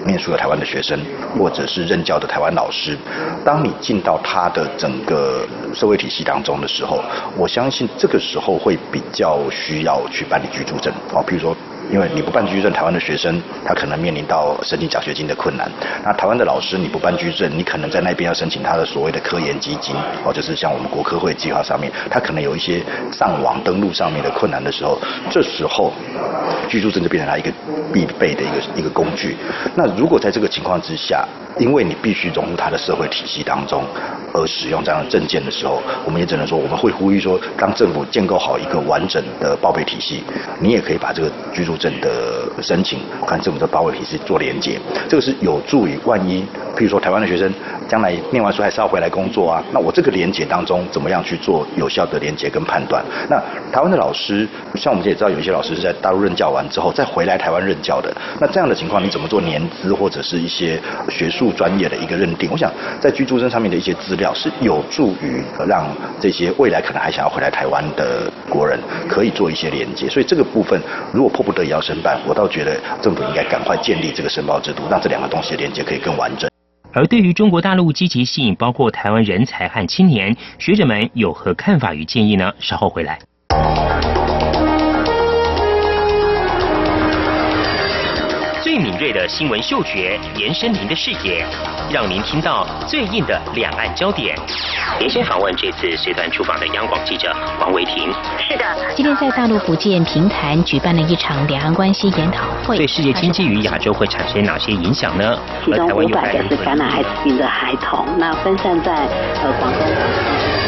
[0.06, 0.98] 念书的台湾的学生，
[1.38, 2.96] 或者是任教的台湾老师，
[3.44, 7.02] 当你进到他的整个社会体系当中的时候，
[7.36, 11.56] 我相信这个时候会比较需要去办理居住证哦，比如说。
[11.90, 15.66] 因为你不办居住证，台湾的学生他可能面临到申请奖学金的困难。
[16.04, 24.98] 那台湾的老师你不办居住证，你可能在那边要申请他的所谓的科研基金，哦，就是像我们国科会计划上面，他可能有一些上网登录上面的困难的时候，
[25.30, 25.90] 这时候
[26.68, 27.50] 居住证就变成他一个
[27.90, 29.38] 必备的一个一个工具。
[29.74, 31.26] 那如果在这个情况之下，
[31.58, 33.82] 因为你必须融入他的社会体系当中，
[34.38, 40.22] 而使用这样的证件的时候，我们也只能说，我们会呼吁说，当政府建构好一个完整的报备体系，
[40.60, 41.78] 你也可以把这个居住。
[41.78, 46.42] 证的申请，看政府的报备体系做连接，这个是有助于万一，
[46.76, 47.54] 譬如说台湾的学生
[47.86, 53.00] 将来念完书还是要回来工作啊，那我这个连接当中怎么样去做有效的连接跟判断？
[53.30, 53.40] 那
[53.72, 62.50] 台湾的老师，像我们也知道有一些老师是在大陆任教完之后再回来台湾任教的，那这样的情况你怎么做年资或者是一些学术专业的一个认定？
[62.50, 62.68] 我想
[63.00, 65.86] 在居住证上面的一些资料是有助于让
[66.18, 71.68] 这些未来可能还想要回来台湾的国人可以做一些连接，所以这个部分如果迫不得已。
[71.68, 76.48] 要申办，我倒觉得政府应该赶快建立这个申报制度，让这两个东西的连接可以更完整。
[76.94, 82.50] 而对于中国大陆积极吸引包括台湾人才和青年，学者们有何看法与建议呢？
[82.58, 83.18] 稍后回来。
[88.62, 91.44] 最敏锐的新闻嗅觉，延伸您的视野，
[91.90, 94.36] 让您听到最硬的两岸焦点。
[94.98, 98.12] 连线访问这次随团出访的央广记者王维婷。
[98.38, 98.64] 是的，
[98.94, 102.76] 今天在大陆福建平潭举办了一场两岸关系研讨会。
[102.76, 105.38] 对世界经济与亚洲会产生哪些影响呢？
[105.64, 108.92] 其中五百个是感染艾滋病的孩童，那分散在
[109.42, 110.67] 呃广东。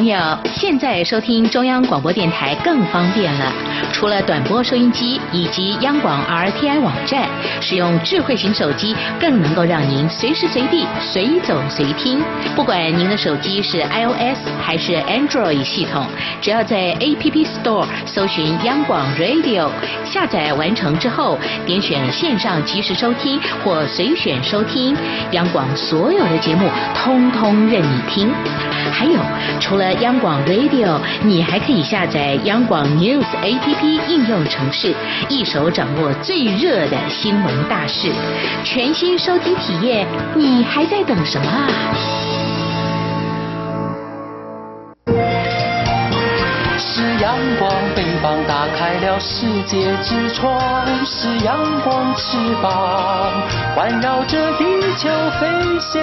[0.00, 0.18] 朋友，
[0.54, 3.52] 现在收听中央广播电台更方便了。
[3.92, 7.28] 除了短波收音机以及央广 RTI 网站，
[7.60, 12.18] 使用智慧型手机更能够让您随时随地随走随听。
[12.56, 16.06] 不管您的手机是 iOS 还是 Android 系统，
[16.40, 19.68] 只要在 App Store 搜寻央广 Radio，
[20.02, 24.96] 下载完成之后，点选线上即时收听或随选收听，
[25.32, 28.32] 央广所有的节目通通任你听。
[28.92, 29.20] 还有，
[29.60, 34.94] 除了央广 Radio，你还可以下载央广 News APP 应用程式，
[35.28, 38.12] 一手掌握最热的新闻大事，
[38.64, 41.68] 全新收听体验，你还在等什么啊？
[46.78, 50.58] 是阳光，翅膀打开了世界之窗；
[51.04, 52.70] 是阳光翅膀，
[53.74, 54.64] 环绕着地
[54.96, 55.46] 球飞
[55.80, 56.00] 翔。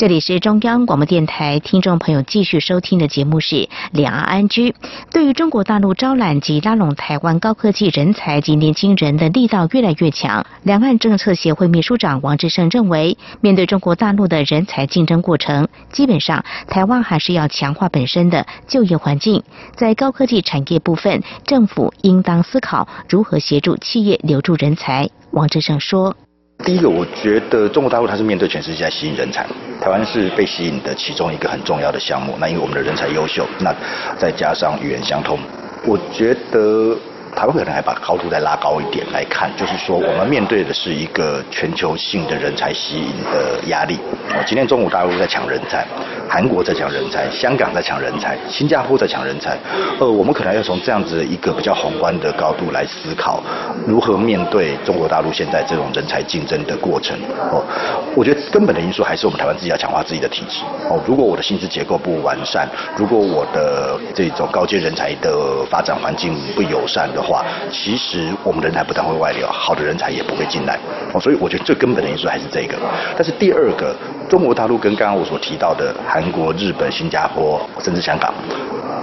[0.00, 3.56] 这里是中央广播电台，听众朋友继续收听的节目是
[3.92, 4.70] 《两岸安居》。
[5.12, 19.42] 对于中国大陆招揽及拉拢台湾高科技人才及年轻人的力道越来越强，两岸政策协会秘书长王志胜认为，面对中国大陆的人才竞争过程，基本上台湾还是要强化本身的就业环境。
[19.76, 25.10] 在高科技产业部分，政府应当思考如何协助企业留住人才。
[25.32, 26.16] 王志胜说。
[26.64, 29.46] 第一个，我觉得中国大陆它是面对全世界在吸引人才，
[29.80, 32.36] 台湾是被吸引的其中一个很重要的项目。
[32.38, 33.74] 那因为我们的人才优秀，那
[34.18, 35.38] 再加上语言相通，
[35.84, 36.96] 我觉得。
[37.36, 43.98] 台湾可能还把高度再拉高一点来看，就是说我们面对的是一个全球性的人才吸引的压力。
[44.46, 45.86] 今天中国大陆在抢人才，
[46.28, 49.56] 韩国在抢人才，香港在抢人才，新加坡在抢人才。
[49.98, 53.42] 呃，我们可能要从这样子一个比较宏观的高度来思考，
[53.86, 57.16] 如何面对中国大陆现在这种人才竞争的过程。
[57.50, 57.64] 哦，
[58.14, 60.60] 我觉得根本的因素还是我们台湾自己要强化自己的体制。
[60.90, 67.19] 哦，如果我的薪资结构不完善，如果我的这种高阶人才的发展环境不友善的。
[67.20, 70.78] 的话，其实我们人才不但会外流，好的人才也不会进来
[71.12, 71.20] 哦。
[71.20, 72.76] 所以我觉得最根本的因素还是这个。
[73.14, 73.94] 但是第二个，
[74.28, 78.32] 中国大陆跟刚刚我所提到的韩国、日本、新加坡，甚至香港，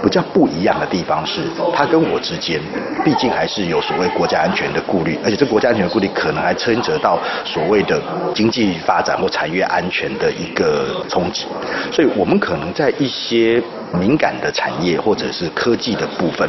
[0.02, 1.42] 比较不一样的地方是，
[1.72, 2.60] 它跟我之间，
[3.04, 8.02] 毕竟还是有所谓国家安全的顾虑，而且这国家安全的顾虑可能还牵扯到所谓的
[8.34, 11.46] 经济发展或产业安全的一个冲击。
[11.92, 13.62] 所以我们可能在一些
[13.92, 16.48] 敏感的产业或者是科技的部分，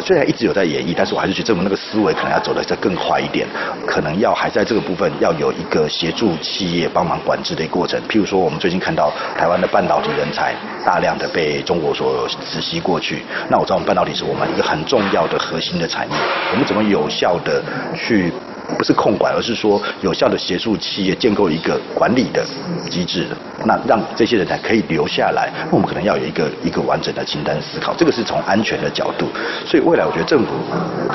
[0.00, 3.46] 虽然一直有在演绎，但但是我还是觉得我们那个思维可能要走得再更快一点，
[3.86, 8.00] 可能要还在这个部分要有一个协助企业帮忙管制的过程。
[8.08, 16.16] 譬如说，我们最近看到台湾的半导体人才大量的被中国所直吸过去，那我知道我们半导体是我们一个很重要的核心的产业，
[16.52, 17.62] 我们怎么有效的
[17.94, 18.32] 去？
[18.78, 22.44] 不是控管，而是说有效的协助企业建构一个管理的
[22.90, 23.26] 机制，
[23.64, 25.52] 那让这些人才可以留下来。
[25.70, 29.28] 那我们可能要有一个一个完整的清单思考，这个是从安全的角度。
[29.66, 30.52] 所以未来我觉得政府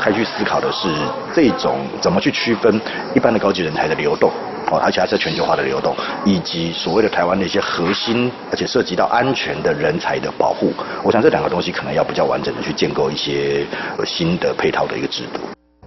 [0.04, 0.88] 该去思考的是
[1.34, 2.80] 这种怎么去区分
[3.16, 4.32] 一般的高级人才的流动，
[4.72, 10.72] 哦，而且还是全球化的流动，以及所谓的台湾的一些核心而且涉及到安全的人才的保护。
[11.04, 13.66] 我想这两个东西可能要比较完整的去建构一些
[14.06, 15.42] 新的配套的一个制度。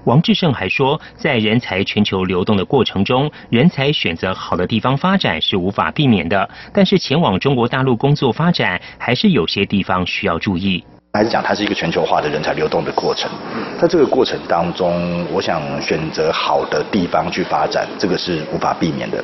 [0.05, 10.85] 王志胜还说，在人才全球流动的过程中，人才选择好的地方发展是无法避免的，但是前往中国大陆工作发展，还是有些地方需要注意。
[11.15, 13.31] 还是讲它是一个全球化的人才流动的过程，
[13.79, 19.23] 在这个过程当中，我想选择好的地方去发展，这个是无法避免的。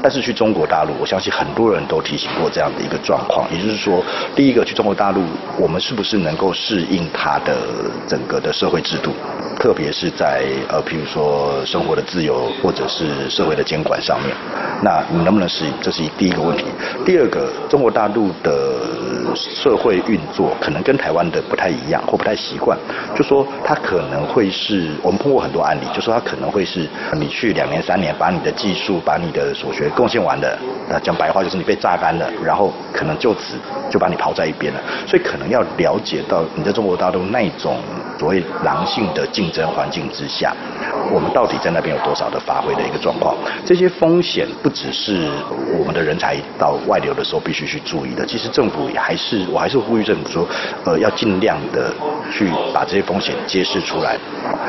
[0.00, 4.00] 但是去中国大陆，我相信很多人都提醒过这样的一个状况，也就是说，
[4.36, 5.22] 第一个去中国大陆，
[5.58, 7.56] 我们是不是能够适应它的
[8.06, 9.10] 整个的社会制度，
[9.58, 14.32] 特别是在呃，譬如说生活的自由或者是社会的监管上面，
[14.84, 15.72] 那你能不能适应？
[15.82, 16.66] 这是第一个问题。
[17.04, 21.23] 第二个，中国大陆的社会运作可能跟台湾。
[21.30, 22.78] 的不太一样或不太习惯，
[23.14, 30.58] 就说他可能会是我们碰过很多案例，就说他可能会是你去两年三年，把你的技术、把你的所学贡献完了，
[30.88, 33.56] 那讲白话就是你被榨干了，然后可能就此
[33.90, 34.80] 就把你抛在一边了。
[35.06, 37.78] 所以可能要了解到你在中国大陆那种
[38.18, 40.54] 所谓狼性的竞争环境之下，
[41.10, 43.34] 我们到底在那边有多少的发挥的一个状况？
[43.64, 45.30] 这些风险不只是
[45.78, 50.46] 我们的人才到外流的时候必须去注意的，其实政府也还是我还是呼吁政府说，
[50.84, 51.10] 呃要。
[51.14, 51.92] 尽量的
[52.32, 54.16] 去把这些风险揭示出来，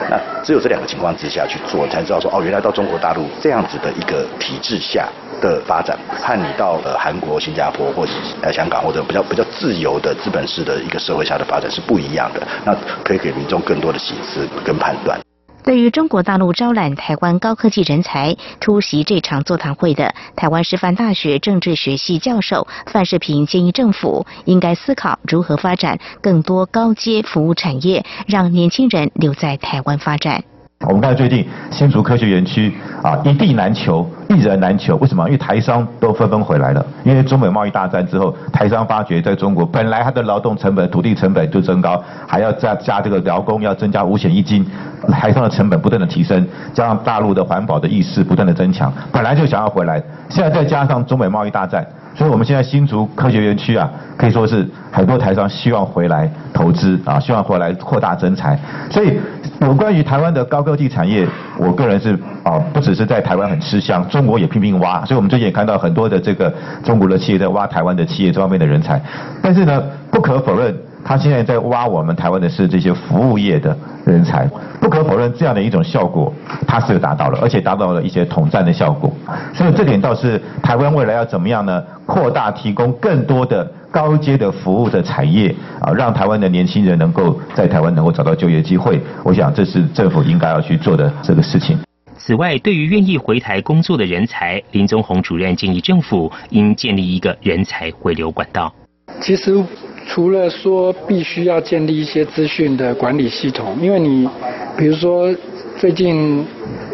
[0.09, 5.07] 那只有这两个情况之下去做，才知道说哦，原来到中国大陆这样子的一个体制下
[5.41, 15.24] 的发展，和你到了韩国、新加坡或者呃香港或者比较比较自由的资本式的一个社会下的发展是不一样的，那可以给民众更多的启示跟判断。
[15.65, 30.43] 对于中国大陆招揽台湾高科技人才，出席这场座谈会的台湾师范大学政治学系教授范世平建议政府应该思考如何发展更多高阶服务产业，让年轻人留在台湾发展。
[30.81, 34.95] 我们看最近新竹科学园区啊一地难求，一人难求。
[34.97, 35.25] 为什么？
[35.25, 36.85] 因为台商都纷纷回来了。
[37.03, 44.65] 因为中美贸易大战之后，台商发觉在中国本来它的劳动成本、土地成本就增高，还要再加这个劳工要增加五险一金，
[45.11, 51.85] 台商的成本不断的提升，加上大陆的环保的意识不断的增强，本来就想要回来，现在再加上中美贸易大战。
[52.17, 58.57] 所以，我们现在新竹科学园区啊，可以说是很多台商希望回来投资啊，希望回来扩大增财。
[58.89, 59.19] 所以，
[59.59, 65.03] 有关于台湾的高科技产业，我个人是啊，不只是在台湾很吃香，中国也拼命挖。
[65.03, 69.01] 所以我们最近也看到很多的这个中国的企业在挖台湾的企业这方面的人才。
[69.41, 70.73] 但是呢，不可否认。
[71.07, 74.49] 他现在在挖我们台湾的是这些服务业的人才，
[74.81, 76.33] 不可否认这样的一种效果，
[76.67, 79.13] 它是达到了，而且达到了一些统战的效果。
[79.53, 81.79] 所以这点倒是台湾未来要怎么样呢？
[82.07, 88.99] 扩大提供更多的高阶的服务的产业啊，让台湾的年轻人能够在台湾能够找到就业机会。
[89.23, 91.77] 我想这是政府应该要去做的这个事情。
[92.17, 98.73] 此外，对于愿意回台工作的人才，林宗宏主任建议政府应建立一个人才回流管道。
[99.21, 99.63] 其实。
[100.07, 104.29] 除了说必须要建立一些资讯的管理系统，因为你，
[104.77, 105.33] 比如说
[105.79, 106.45] 最近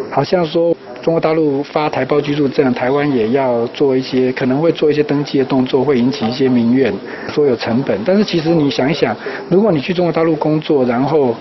[0.10, 6.94] 好像说中国大陆发台胞居住证，台湾也要做一些，可能会做一些登记的动作，会引起一些民怨，
[7.30, 7.98] 说有成本。
[8.06, 9.16] 但是其实你想一想，
[9.50, 11.36] 如果你去中国大陆工作，然后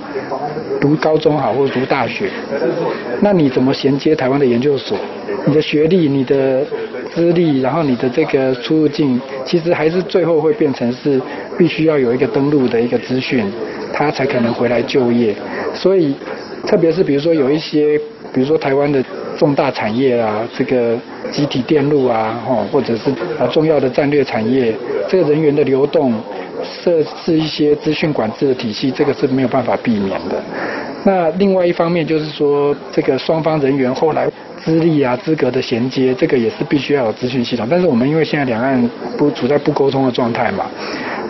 [0.81, 2.31] 读高中好或者读大学，
[3.21, 4.97] 那你怎么衔接台湾的研究所？
[5.47, 6.65] 你的学历、你的
[7.15, 11.21] 资历，然后你的这个出入境，其实还是最后会变成是
[11.59, 13.45] 必须要有一个登录的一个资讯，
[13.93, 15.35] 他才可能回来就业。
[15.75, 16.15] 所以，
[16.67, 17.99] 特别是比如说有一些，
[18.33, 19.03] 比如说台湾的
[19.41, 20.99] 重大产业啊，这个
[21.33, 24.75] 集体电路啊，哈，或者是啊重要的战略产业，
[25.09, 26.13] 这个人员的流动，
[26.63, 30.43] 设置一些资讯管制的体系，这个是没有办法避免的。
[31.05, 34.29] 那另外一方面就是说，这个双方人员后来。
[34.63, 37.67] 资历啊，资格的衔接，这个也是必须要有资讯系统。
[37.71, 38.79] 但是我们因为现在两岸
[39.17, 40.67] 不处在不沟通的状态嘛，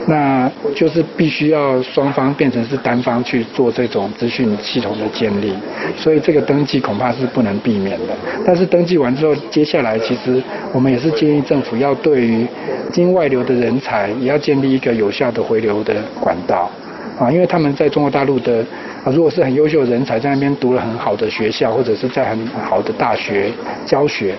[0.06, 5.52] 那就是必须要双方变成是单方去做这种资讯系统的建立，
[5.96, 8.14] 所以这个登记恐怕是不能避免的。
[8.44, 10.42] 但是登记完之后，接下来其实
[10.72, 12.46] 我们也是建议政府要对于
[12.92, 16.70] 经外流的人才，也要建立一个有效的回流的管道
[17.18, 18.64] 啊，因为他们在中国大陆的。
[19.02, 23.50] 啊，如果是很优秀的人才在那边读了很好的学校，或者是在很好的大学
[23.86, 24.34] 教学，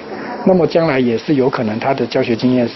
[0.46, 2.68] 那么将来也是有可能他的教学经验，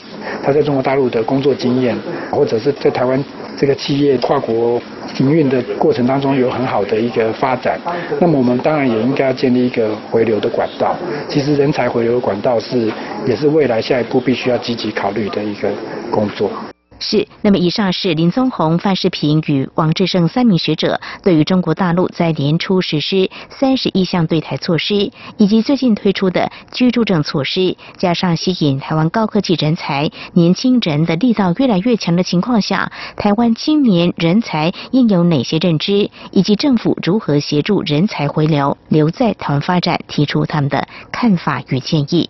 [0.44, 1.98] 他在中国大陆的工作经验，
[2.32, 3.24] 或者是在台湾
[3.58, 4.80] 这个企业跨国
[5.18, 7.80] 营运的过程当中有很好的一个发展。
[8.20, 10.96] 那么我们当然也应该要建立一个回流的管道。
[11.28, 12.92] 其实人才回流的管道是
[13.26, 15.70] 也是未来下一步必须要积极考虑的一个
[16.12, 16.52] 工作。
[16.98, 42.30] 是，那么以上是林宗宏、范世平与王志胜三名学者对于中国大陆在年初实施三十一项对台措施，以及最近推出的居住证措施，加上吸引台湾高科技人才、年轻人的力道越来越强的情况下，台湾青年人才应有哪些认知，以及政府如何协助人才回流、留在台湾发展，提出他们的看法与建议。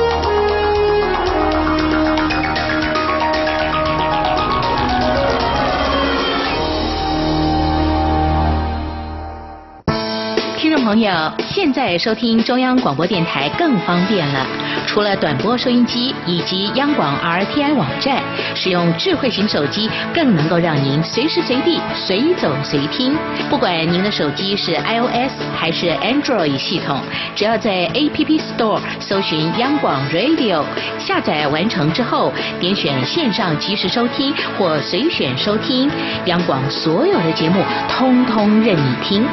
[10.83, 11.11] 朋友，
[11.53, 14.47] 现在收听中央广播电台更方便了。
[14.91, 18.21] 除了短波收音机以及央广 RTI 网站，
[18.53, 23.15] 使用智慧型手机更能够让您随时随地随走随听。
[23.49, 26.99] 不管您的手机是 iOS 还是 Android 系统，
[27.33, 30.61] 只要在 App Store 搜寻央广 Radio，
[30.99, 35.89] 下载完成之后，点选线上即时收听或随选收听，
[36.25, 39.23] 央广所有的节目通通任你听。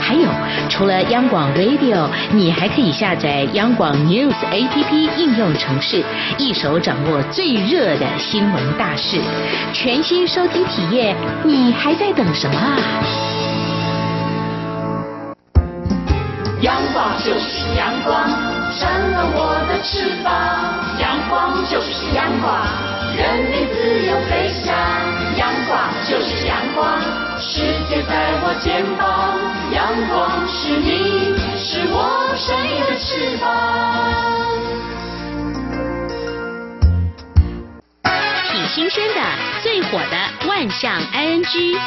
[0.00, 0.28] 还有，
[0.68, 4.95] 除了央广 Radio，你还可以下载央广 News APP。
[5.04, 6.04] 应用城市，
[6.38, 9.20] 一手掌握最热的新闻大事。
[9.72, 12.78] 全新收听体验，你还在等什么啊？
[16.62, 18.28] 阳光就是阳光，
[18.72, 20.32] 扇了我的翅膀。
[20.98, 22.66] 阳光就是阳光，
[23.14, 24.74] 人民自由飞翔。
[25.36, 25.78] 阳光
[26.08, 26.98] 就是阳光，
[27.38, 29.36] 世界在我肩膀。
[29.70, 33.65] 阳光是你，是我生命的翅膀。
[38.76, 39.22] 新鲜的，
[39.62, 41.78] 最火的万象 ING。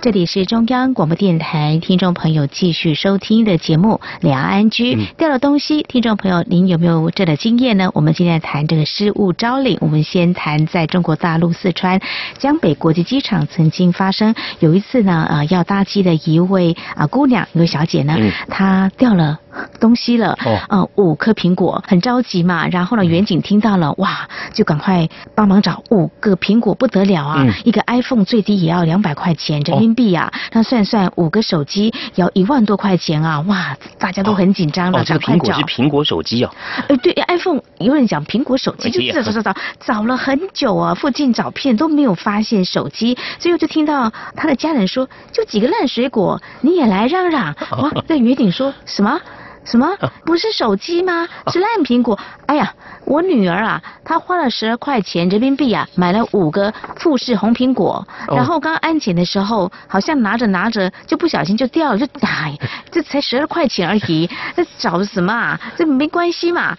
[0.00, 4.94] 这里是中央广播电台听众朋友继续收听的节目《两岸安居》。
[5.16, 7.90] 掉了东西，听众朋友，您有没有这的经验呢？
[7.92, 9.78] 我们现在谈这个失物招领。
[9.80, 12.00] 我们先谈在中国大陆四川
[12.38, 18.16] 江北国际机场曾经发生有一次呢，呃，要搭机的一位啊姑娘，一位小姐呢，
[18.48, 19.40] 她掉了。
[19.80, 20.36] 东西了，
[20.68, 22.66] 呃，五颗苹果，很着急嘛。
[22.68, 27.46] 然后呢，远景听到了，哇，就赶快帮忙找五个苹果，不得了啊！
[27.64, 33.40] 一个 iPhone 最低也要两百块钱人民币啊，那算算五个手机要一万多块钱啊！
[33.42, 36.52] 哇，大家都很紧张了，这个苹果是苹果手机啊。
[36.88, 47.54] 哎，对，iPhone 有人讲苹果手机，就找找找找找了很久啊，附近找遍都没有发现手机，最后就听到他的家人说，就几个烂水果，你也来嚷嚷？
[47.78, 49.20] 哇，那远景说什么？
[49.64, 49.88] 什么？
[50.24, 51.28] 不是手机吗？
[51.52, 52.18] 是烂苹果。
[52.46, 58.06] 哎呀，我女儿啊，她花了十二块钱人民币啊，买了五个富士红苹果。
[58.28, 62.56] 然后刚安检的时候，好像拿着拿着就不小心就掉了，就哎，
[62.90, 65.60] 这才十二块钱而已， 这找什么啊？
[65.76, 66.76] 这没关系嘛。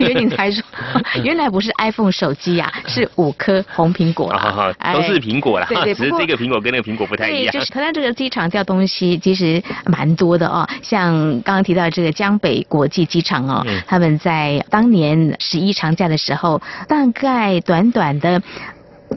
[0.00, 0.62] 袁景才说，
[1.22, 4.74] 原来不是 iPhone 手机啊，是五颗红苹果啦。
[4.92, 7.52] 都是苹果啦，只是这个苹果跟那个苹果不太一样。
[7.52, 12.15] 对，就是可能这个机场掉东西其实蛮多的哦，像刚刚提到这个。
[12.16, 18.42] 江北国际机场哦，他们在当年十一长假的时候，大概短短的。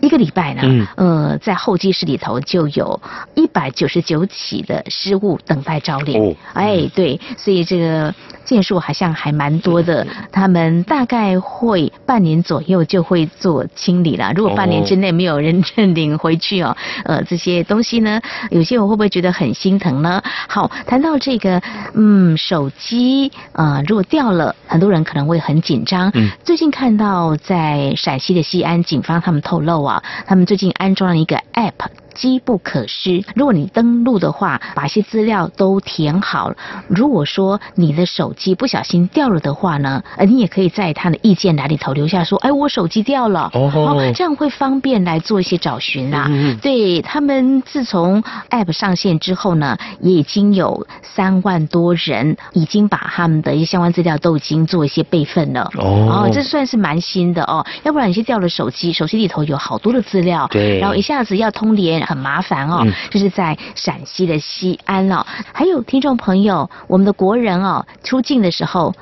[0.03, 3.01] 一个礼拜呢，呃，在候机室里头就有
[3.33, 6.37] 一百九十九起的失误等待招领。
[6.53, 8.13] 哎，对，所以这个
[8.45, 10.05] 件数好像还蛮多的。
[10.31, 14.31] 他们大概会半年左右就会做清理了。
[14.35, 16.75] 如果半年之内没有人认领回去哦，
[17.05, 18.21] 呃，这些东西呢，
[18.51, 20.21] 有些人会不会觉得很心疼呢？
[20.47, 21.61] 好，谈到这个，
[21.93, 26.11] 嗯，手机啊，如果掉了，很多人可能会很紧张。
[26.43, 29.79] 最近看到在陕西的西安警方他们透露。
[29.79, 31.71] 啊，他们最近安装了一个 App。
[32.19, 33.23] 机不可失。
[33.33, 36.51] 如果你登录的话，把一些资料都填好。
[36.89, 43.49] 如果说你的手机不小心掉了的话呢，呃，你也可以在他的意见栏里头留下说，哎，我手机掉了。
[43.53, 46.29] 哦，这样会方便来做一些找寻啦。
[46.61, 55.69] 对他们，自从 App 上线之后呢，也已经有三万多人已经把他们的一些相关资料都已经做一些备份了。
[55.77, 57.65] 哦，这算是蛮新的哦。
[57.83, 61.99] 要不然你是掉了手机，手机里头有好多的资料，对，然后一下子要通联。
[62.09, 65.23] 很麻烦哦，就是在陕西的西安哦。
[65.53, 68.95] 还有听众朋友，我们的国人哦，出境的时候，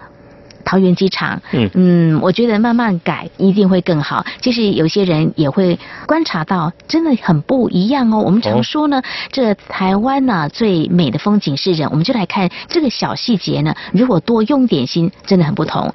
[0.65, 4.25] 桃园机场，嗯嗯，我觉得慢慢改一定会更好。
[4.41, 8.19] 其实有些人也会观察到，真的很不一样哦。
[8.25, 9.01] 我们常说呢，
[9.31, 13.73] 这台湾呢最美的风景是人，我们就来看这个小细节呢。
[13.93, 15.93] 如果多用点心，真的很不同。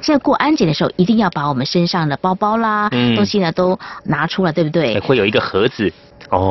[0.00, 4.98] 现在过安检的时候，一定要把我们身上的包包啦、东西呢都拿出来，对不对？
[4.98, 5.92] 会有一个盒子。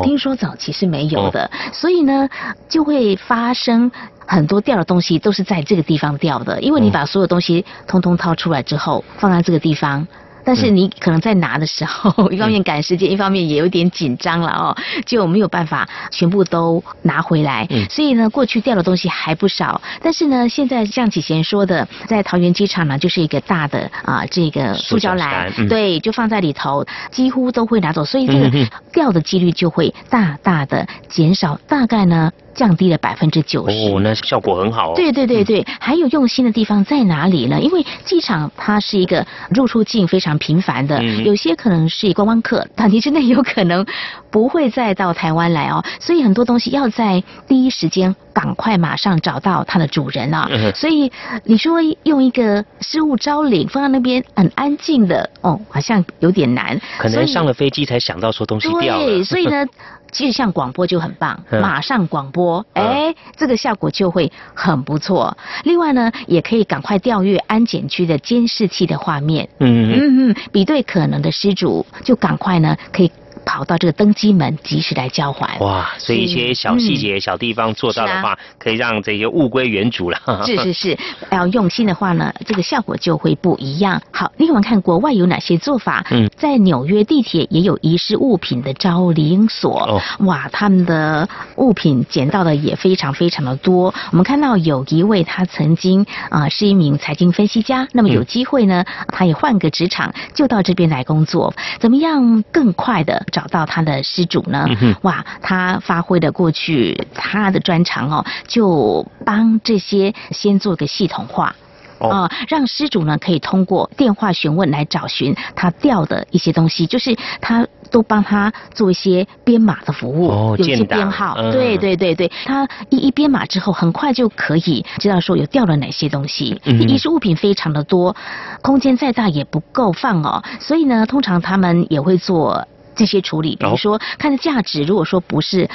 [0.03, 2.29] 听说早期是没有的，所以呢，
[2.69, 3.91] 就会发生
[4.25, 10.07] 很多掉的东西都是在这个地方掉的，因为你把所有东西通通掏出来之后，放在这个地方。
[10.43, 14.75] 但是你可能在拿的时候， 一方面赶时间，一方面也有点紧张了哦，
[15.05, 17.67] 就没有办法全部都拿回来。
[17.89, 19.81] 所以呢，过去掉的东西还不少。
[20.01, 28.49] 但是呢，现在像启贤说的，在桃园机场呢，就是一个大的啊，这个塑胶篮，对，就放在里头，几乎都会拿走，所以这个
[28.91, 31.59] 掉的几率就会大大的减少。
[31.67, 32.31] 大概呢。
[32.53, 34.91] 降低了百分之九十哦，那效果很好。
[34.91, 37.59] 哦对对对对，还有用心的地方在哪里呢？
[37.59, 43.85] 因为机场它是一个入出境非常频繁的，有些可能是观光客，短期之内有可能
[44.29, 50.49] 不会再到台湾来哦，所以很多东西要在第一时间赶快马上找到它的主人啊。
[50.75, 51.11] 所以
[51.45, 56.79] 你说用一个失物招领放在那边很安静的哦，好像有点难。
[56.99, 59.05] 可能上了飞机才想到说东西掉了。
[59.05, 59.65] 对，所以呢。
[60.11, 65.37] 其实像广播就很棒，马上广播，哎，这个效果就会很不错。
[65.63, 69.91] 另外呢，也可以赶快调阅安检区的监视器的画面，嗯。
[69.93, 73.11] 嗯嗯，比对可能的失主，就赶快呢可以
[73.45, 75.57] 跑到这个登机门及时来交还。
[75.59, 80.19] 哇，所以一些小细节、小地方做到的话，可以让这些物归原主了。
[80.45, 80.97] 是是是，
[81.31, 84.01] 要 用心的话呢，这个效果就会不一样。
[84.11, 86.05] 好，另外看国外有哪些做法？
[86.11, 89.81] 嗯，在纽约地铁也有遗失物品的招领所。
[89.83, 93.93] 哦，哇，他们的物品捡到的也非常非常的多。
[94.11, 101.53] 我们看到有一位他曾经啊是一名财经分析家，那么有机会呢，他也换个职场，就到这边来工作。
[101.79, 104.67] 怎么样更快的找到他的失主呢？
[105.01, 111.55] 哇，他发挥的过去他的专长哦，就帮这些先做个系统化。
[112.01, 126.59] 啊，让失主呢可以通过电话询问来找寻他掉的一些东西，就是他都帮他做一些编码的服务，有一些编号，对对对对，他一一编码之后，很快就可以知道说有掉了哪些东西。
[126.65, 128.15] 遗失物品非常的多，
[128.63, 135.69] 空间再大也不够放哦，所以呢，通常他们也会做这些处理，比如说看的价值，如果说不是。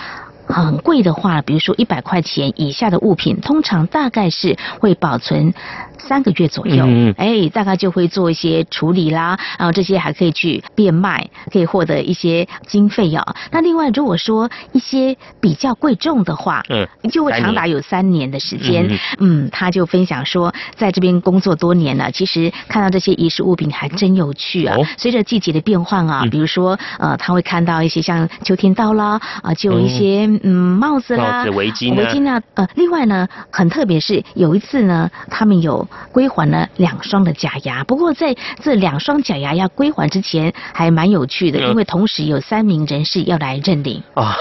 [0.49, 5.53] 很贵的话，比如说一百块钱以下的物品，通常大概是会保存
[5.99, 6.85] 三个月左右。
[6.87, 13.35] 嗯哎，大概就会做一些处理啦，然后这些还可以去变卖，可以获得一些经费哦。
[13.51, 18.99] 那另外，如果说一些比较贵重的话，嗯，就会长达有三年的时间。
[19.19, 24.77] 嗯，他就分享说，在这边工作多年了，其实看到这些遗失物品还真有趣啊。
[24.97, 30.27] 随着季节的变换啊，比如说呃，他会看到一些像秋天到了啊，就有一些。
[30.43, 37.85] 嗯，帽子啦，围巾，围巾啊，呃，另外呢，很特别是有一次呢，他们有归还了两双的假牙。
[37.85, 44.03] 不过在这两双假牙要归还之前，还蛮有趣的，因为同时有三名人士要来认领。
[44.15, 44.37] 啊，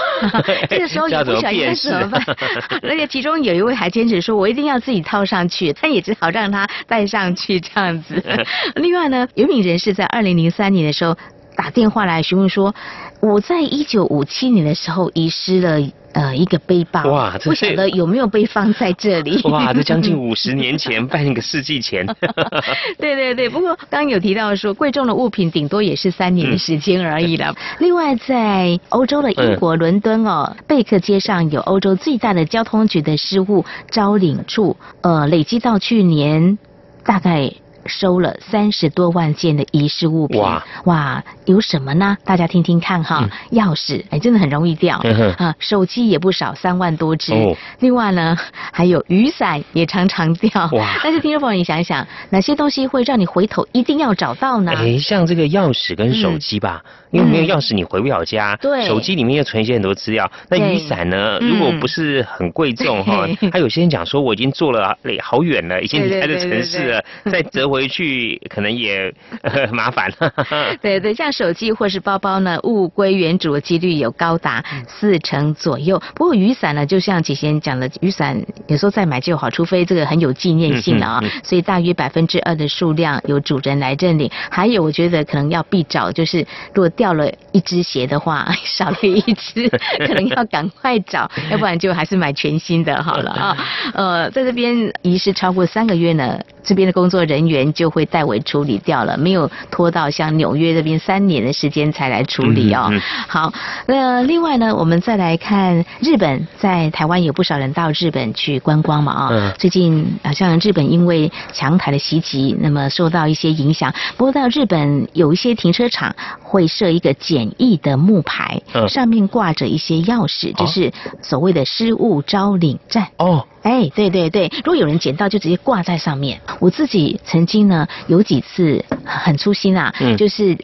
[0.68, 2.22] 这个时候也不晓得该怎么办，
[2.82, 8.22] 而且其中有一位还坚持说，我一定要自己套上去，他也只好让他戴上去这样子。
[8.76, 11.16] 另外呢，有一名人士在二零零三年的时候。
[11.56, 12.74] 打电话来询问说，
[13.18, 15.80] 我在一九五七年的时候遗失了
[16.16, 19.38] 呃一个背包，哇，不晓得有没有被放在这里。
[19.44, 22.06] 哇，这将近 五十年前，半个世纪前。
[22.98, 27.54] 对对对，不过刚刚有提到说，贵重的物品顶多也是三年的时间而已了。
[27.80, 36.56] 另外，在欧洲的英国伦敦哦，贝克街上有欧洲最大的交通局的失物招领处，呃，累积到去年
[37.04, 37.52] 大概。
[37.86, 42.16] 收了三十多万件的遗失物品，哇哇，有什么呢？
[42.24, 45.02] 大家听听看哈，钥匙哎，真的很容易掉
[45.38, 47.32] 啊，手机也不少，三万多只。
[47.80, 48.36] 另外呢，
[48.72, 50.68] 还有雨伞也常常掉。
[50.72, 50.98] 哇！
[51.02, 54.72] 但是听众朋友，你想一想，哪些东西会让你回头一定要找到呢？
[54.74, 56.82] 哎，像这个钥匙跟手机吧，
[57.16, 58.54] 因为没有钥匙你回不了家。
[58.60, 58.84] 对。
[58.84, 60.30] 手机里面又存一些很多资料。
[60.50, 61.38] 那雨伞呢？
[61.40, 67.86] 如果不是很贵重哈，还有些人讲说我已经坐了好远了，已经离开这城市了，再折回。
[67.86, 69.14] 去可能也
[69.72, 70.32] 麻烦了。
[70.82, 76.02] 对对，像手机或是包包呢，物归原主的几率有高达四成左右。
[76.16, 78.36] 不过雨伞呢，就像姐姐讲的，雨伞
[78.66, 81.22] 有时候再买就好，除非这个很有纪念性的啊。
[81.44, 84.28] 所以大约百分之二的数量由主人来认领。
[84.50, 86.40] 还有，我觉得可能要必找，就是
[86.74, 93.56] 如果掉了一只鞋的话， 少了一只， 可能要赶快找， 要不然就还是买全新的好了啊。
[93.94, 97.66] 呃，在这边遗失超过三个月呢，这边的工作人员。
[97.76, 102.90] 就会代为处理掉了，没有拖到像纽约这边三年的时间才来处理哦。
[103.28, 103.52] 好，
[103.86, 109.54] 那另外呢，我们再来看日本，在台湾有不少人到日本去观光嘛啊。
[109.58, 113.92] 最近好像日本因为强台的袭击，那么受到一些影响。
[114.16, 123.46] 不过到日本有一些停车场会设一个简易的木牌，上面挂着一些钥匙，就是所谓的失物招领站哦。
[123.62, 126.40] 哎，对对对，如果有人捡到，就直接挂在上面。
[126.60, 130.56] 我自己曾经呢，有几次很粗心啊，就是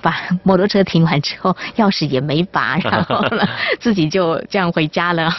[0.00, 3.22] 把摩托车停完之后，钥匙也没拔，然后
[3.78, 5.30] 自己就这样回家了。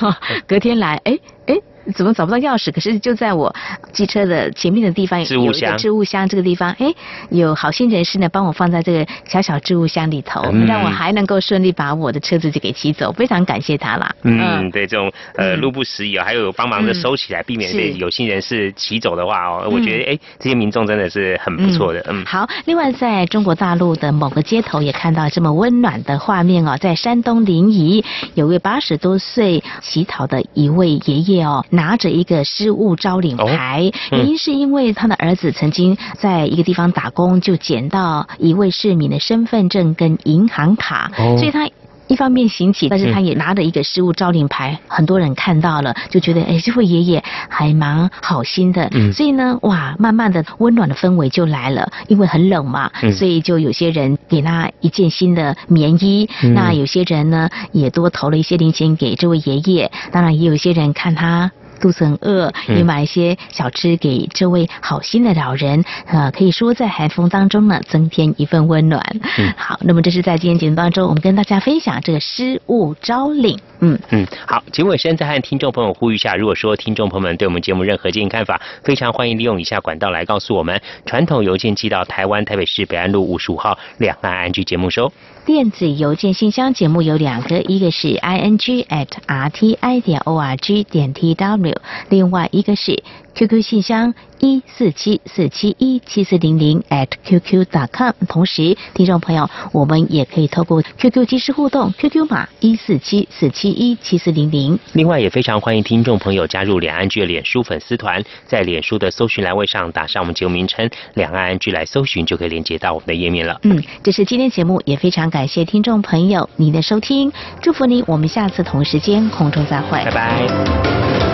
[0.47, 1.17] 隔天来，哎
[1.47, 1.55] 哎。
[1.95, 2.71] 怎么找不到钥匙？
[2.71, 3.53] 可是就在我
[3.91, 6.93] 机车的前面的地方有一个置物箱，这个地方哎，
[7.29, 14.13] 有好心人士呢帮我放在这个小小置物箱里头，让我还能够顺利把我的车子就给骑走，非常感谢他啦。
[14.23, 22.05] 嗯，对，这种呃路不拾遗啊，还有帮忙的收起来，避免被有心人士骑走的话哦，我觉得哎，这些民众真的是很不错的。
[22.09, 31.63] 嗯，好，另外在中国大陆的某个街头也看到这么温暖的画面哦，在山东临沂有位八十多岁乞讨的一位爷爷哦。
[31.77, 41.69] 拿着一个失物招领牌，原因是因为他的儿子曾经在一个地方打工，就捡到一位市民的身份证跟银行卡，所以他
[42.07, 48.87] 一方面行乞，但是他也拿着一个失物招领牌，很多人看到了就觉得，哎，这位爷爷还蛮好心的。
[48.93, 61.51] 嗯，所以呢，哇，慢慢的温暖的氛围就来了，因为很冷嘛，所以就有些人给他一件新的棉衣，那有些人呢也多投了一些零钱给这位爷爷，当然也有些人看他。
[61.79, 69.01] 肚子很饿，也买一些小吃给这位好心的老人，呃，可以说在寒风当中呢，增添一份温暖。
[69.37, 73.59] 嗯，好，那么这是在今天节目当中，我们跟大家分享这个失物招领。
[73.79, 85.11] 嗯嗯，好，节目尾声再和听众朋友呼吁一下，如果说听众朋友们对我们节目任何建议看法，非常欢迎利用以下管道来告诉我们：传统邮件寄到台湾台北市北安路五十五号两岸安居节目收。
[85.47, 91.73] 电子邮件信箱节目有两个，一个是 i n g at r t i 点 o r g 点 t w，
[92.09, 93.01] 另外一个是。
[93.37, 98.11] QQ 信箱一四七四七一七四零零 at qq.com。
[98.27, 104.79] 同时，听众朋友，我们也可以透过 QQ 即时互动，QQ 码一四七四七一七四零零。
[104.93, 113.59] 另外，也非常欢迎听众朋友加入两岸剧的脸书粉丝团，在脸书的搜寻栏位上打上我们节目名称“两岸安居”来搜寻，就可以连接到我们的页面了。
[113.61, 117.31] 嗯，这是今天节目，也非常感谢听众朋友您的收听，
[117.61, 121.26] 祝福您，我们下次同时间空中再会，拜拜。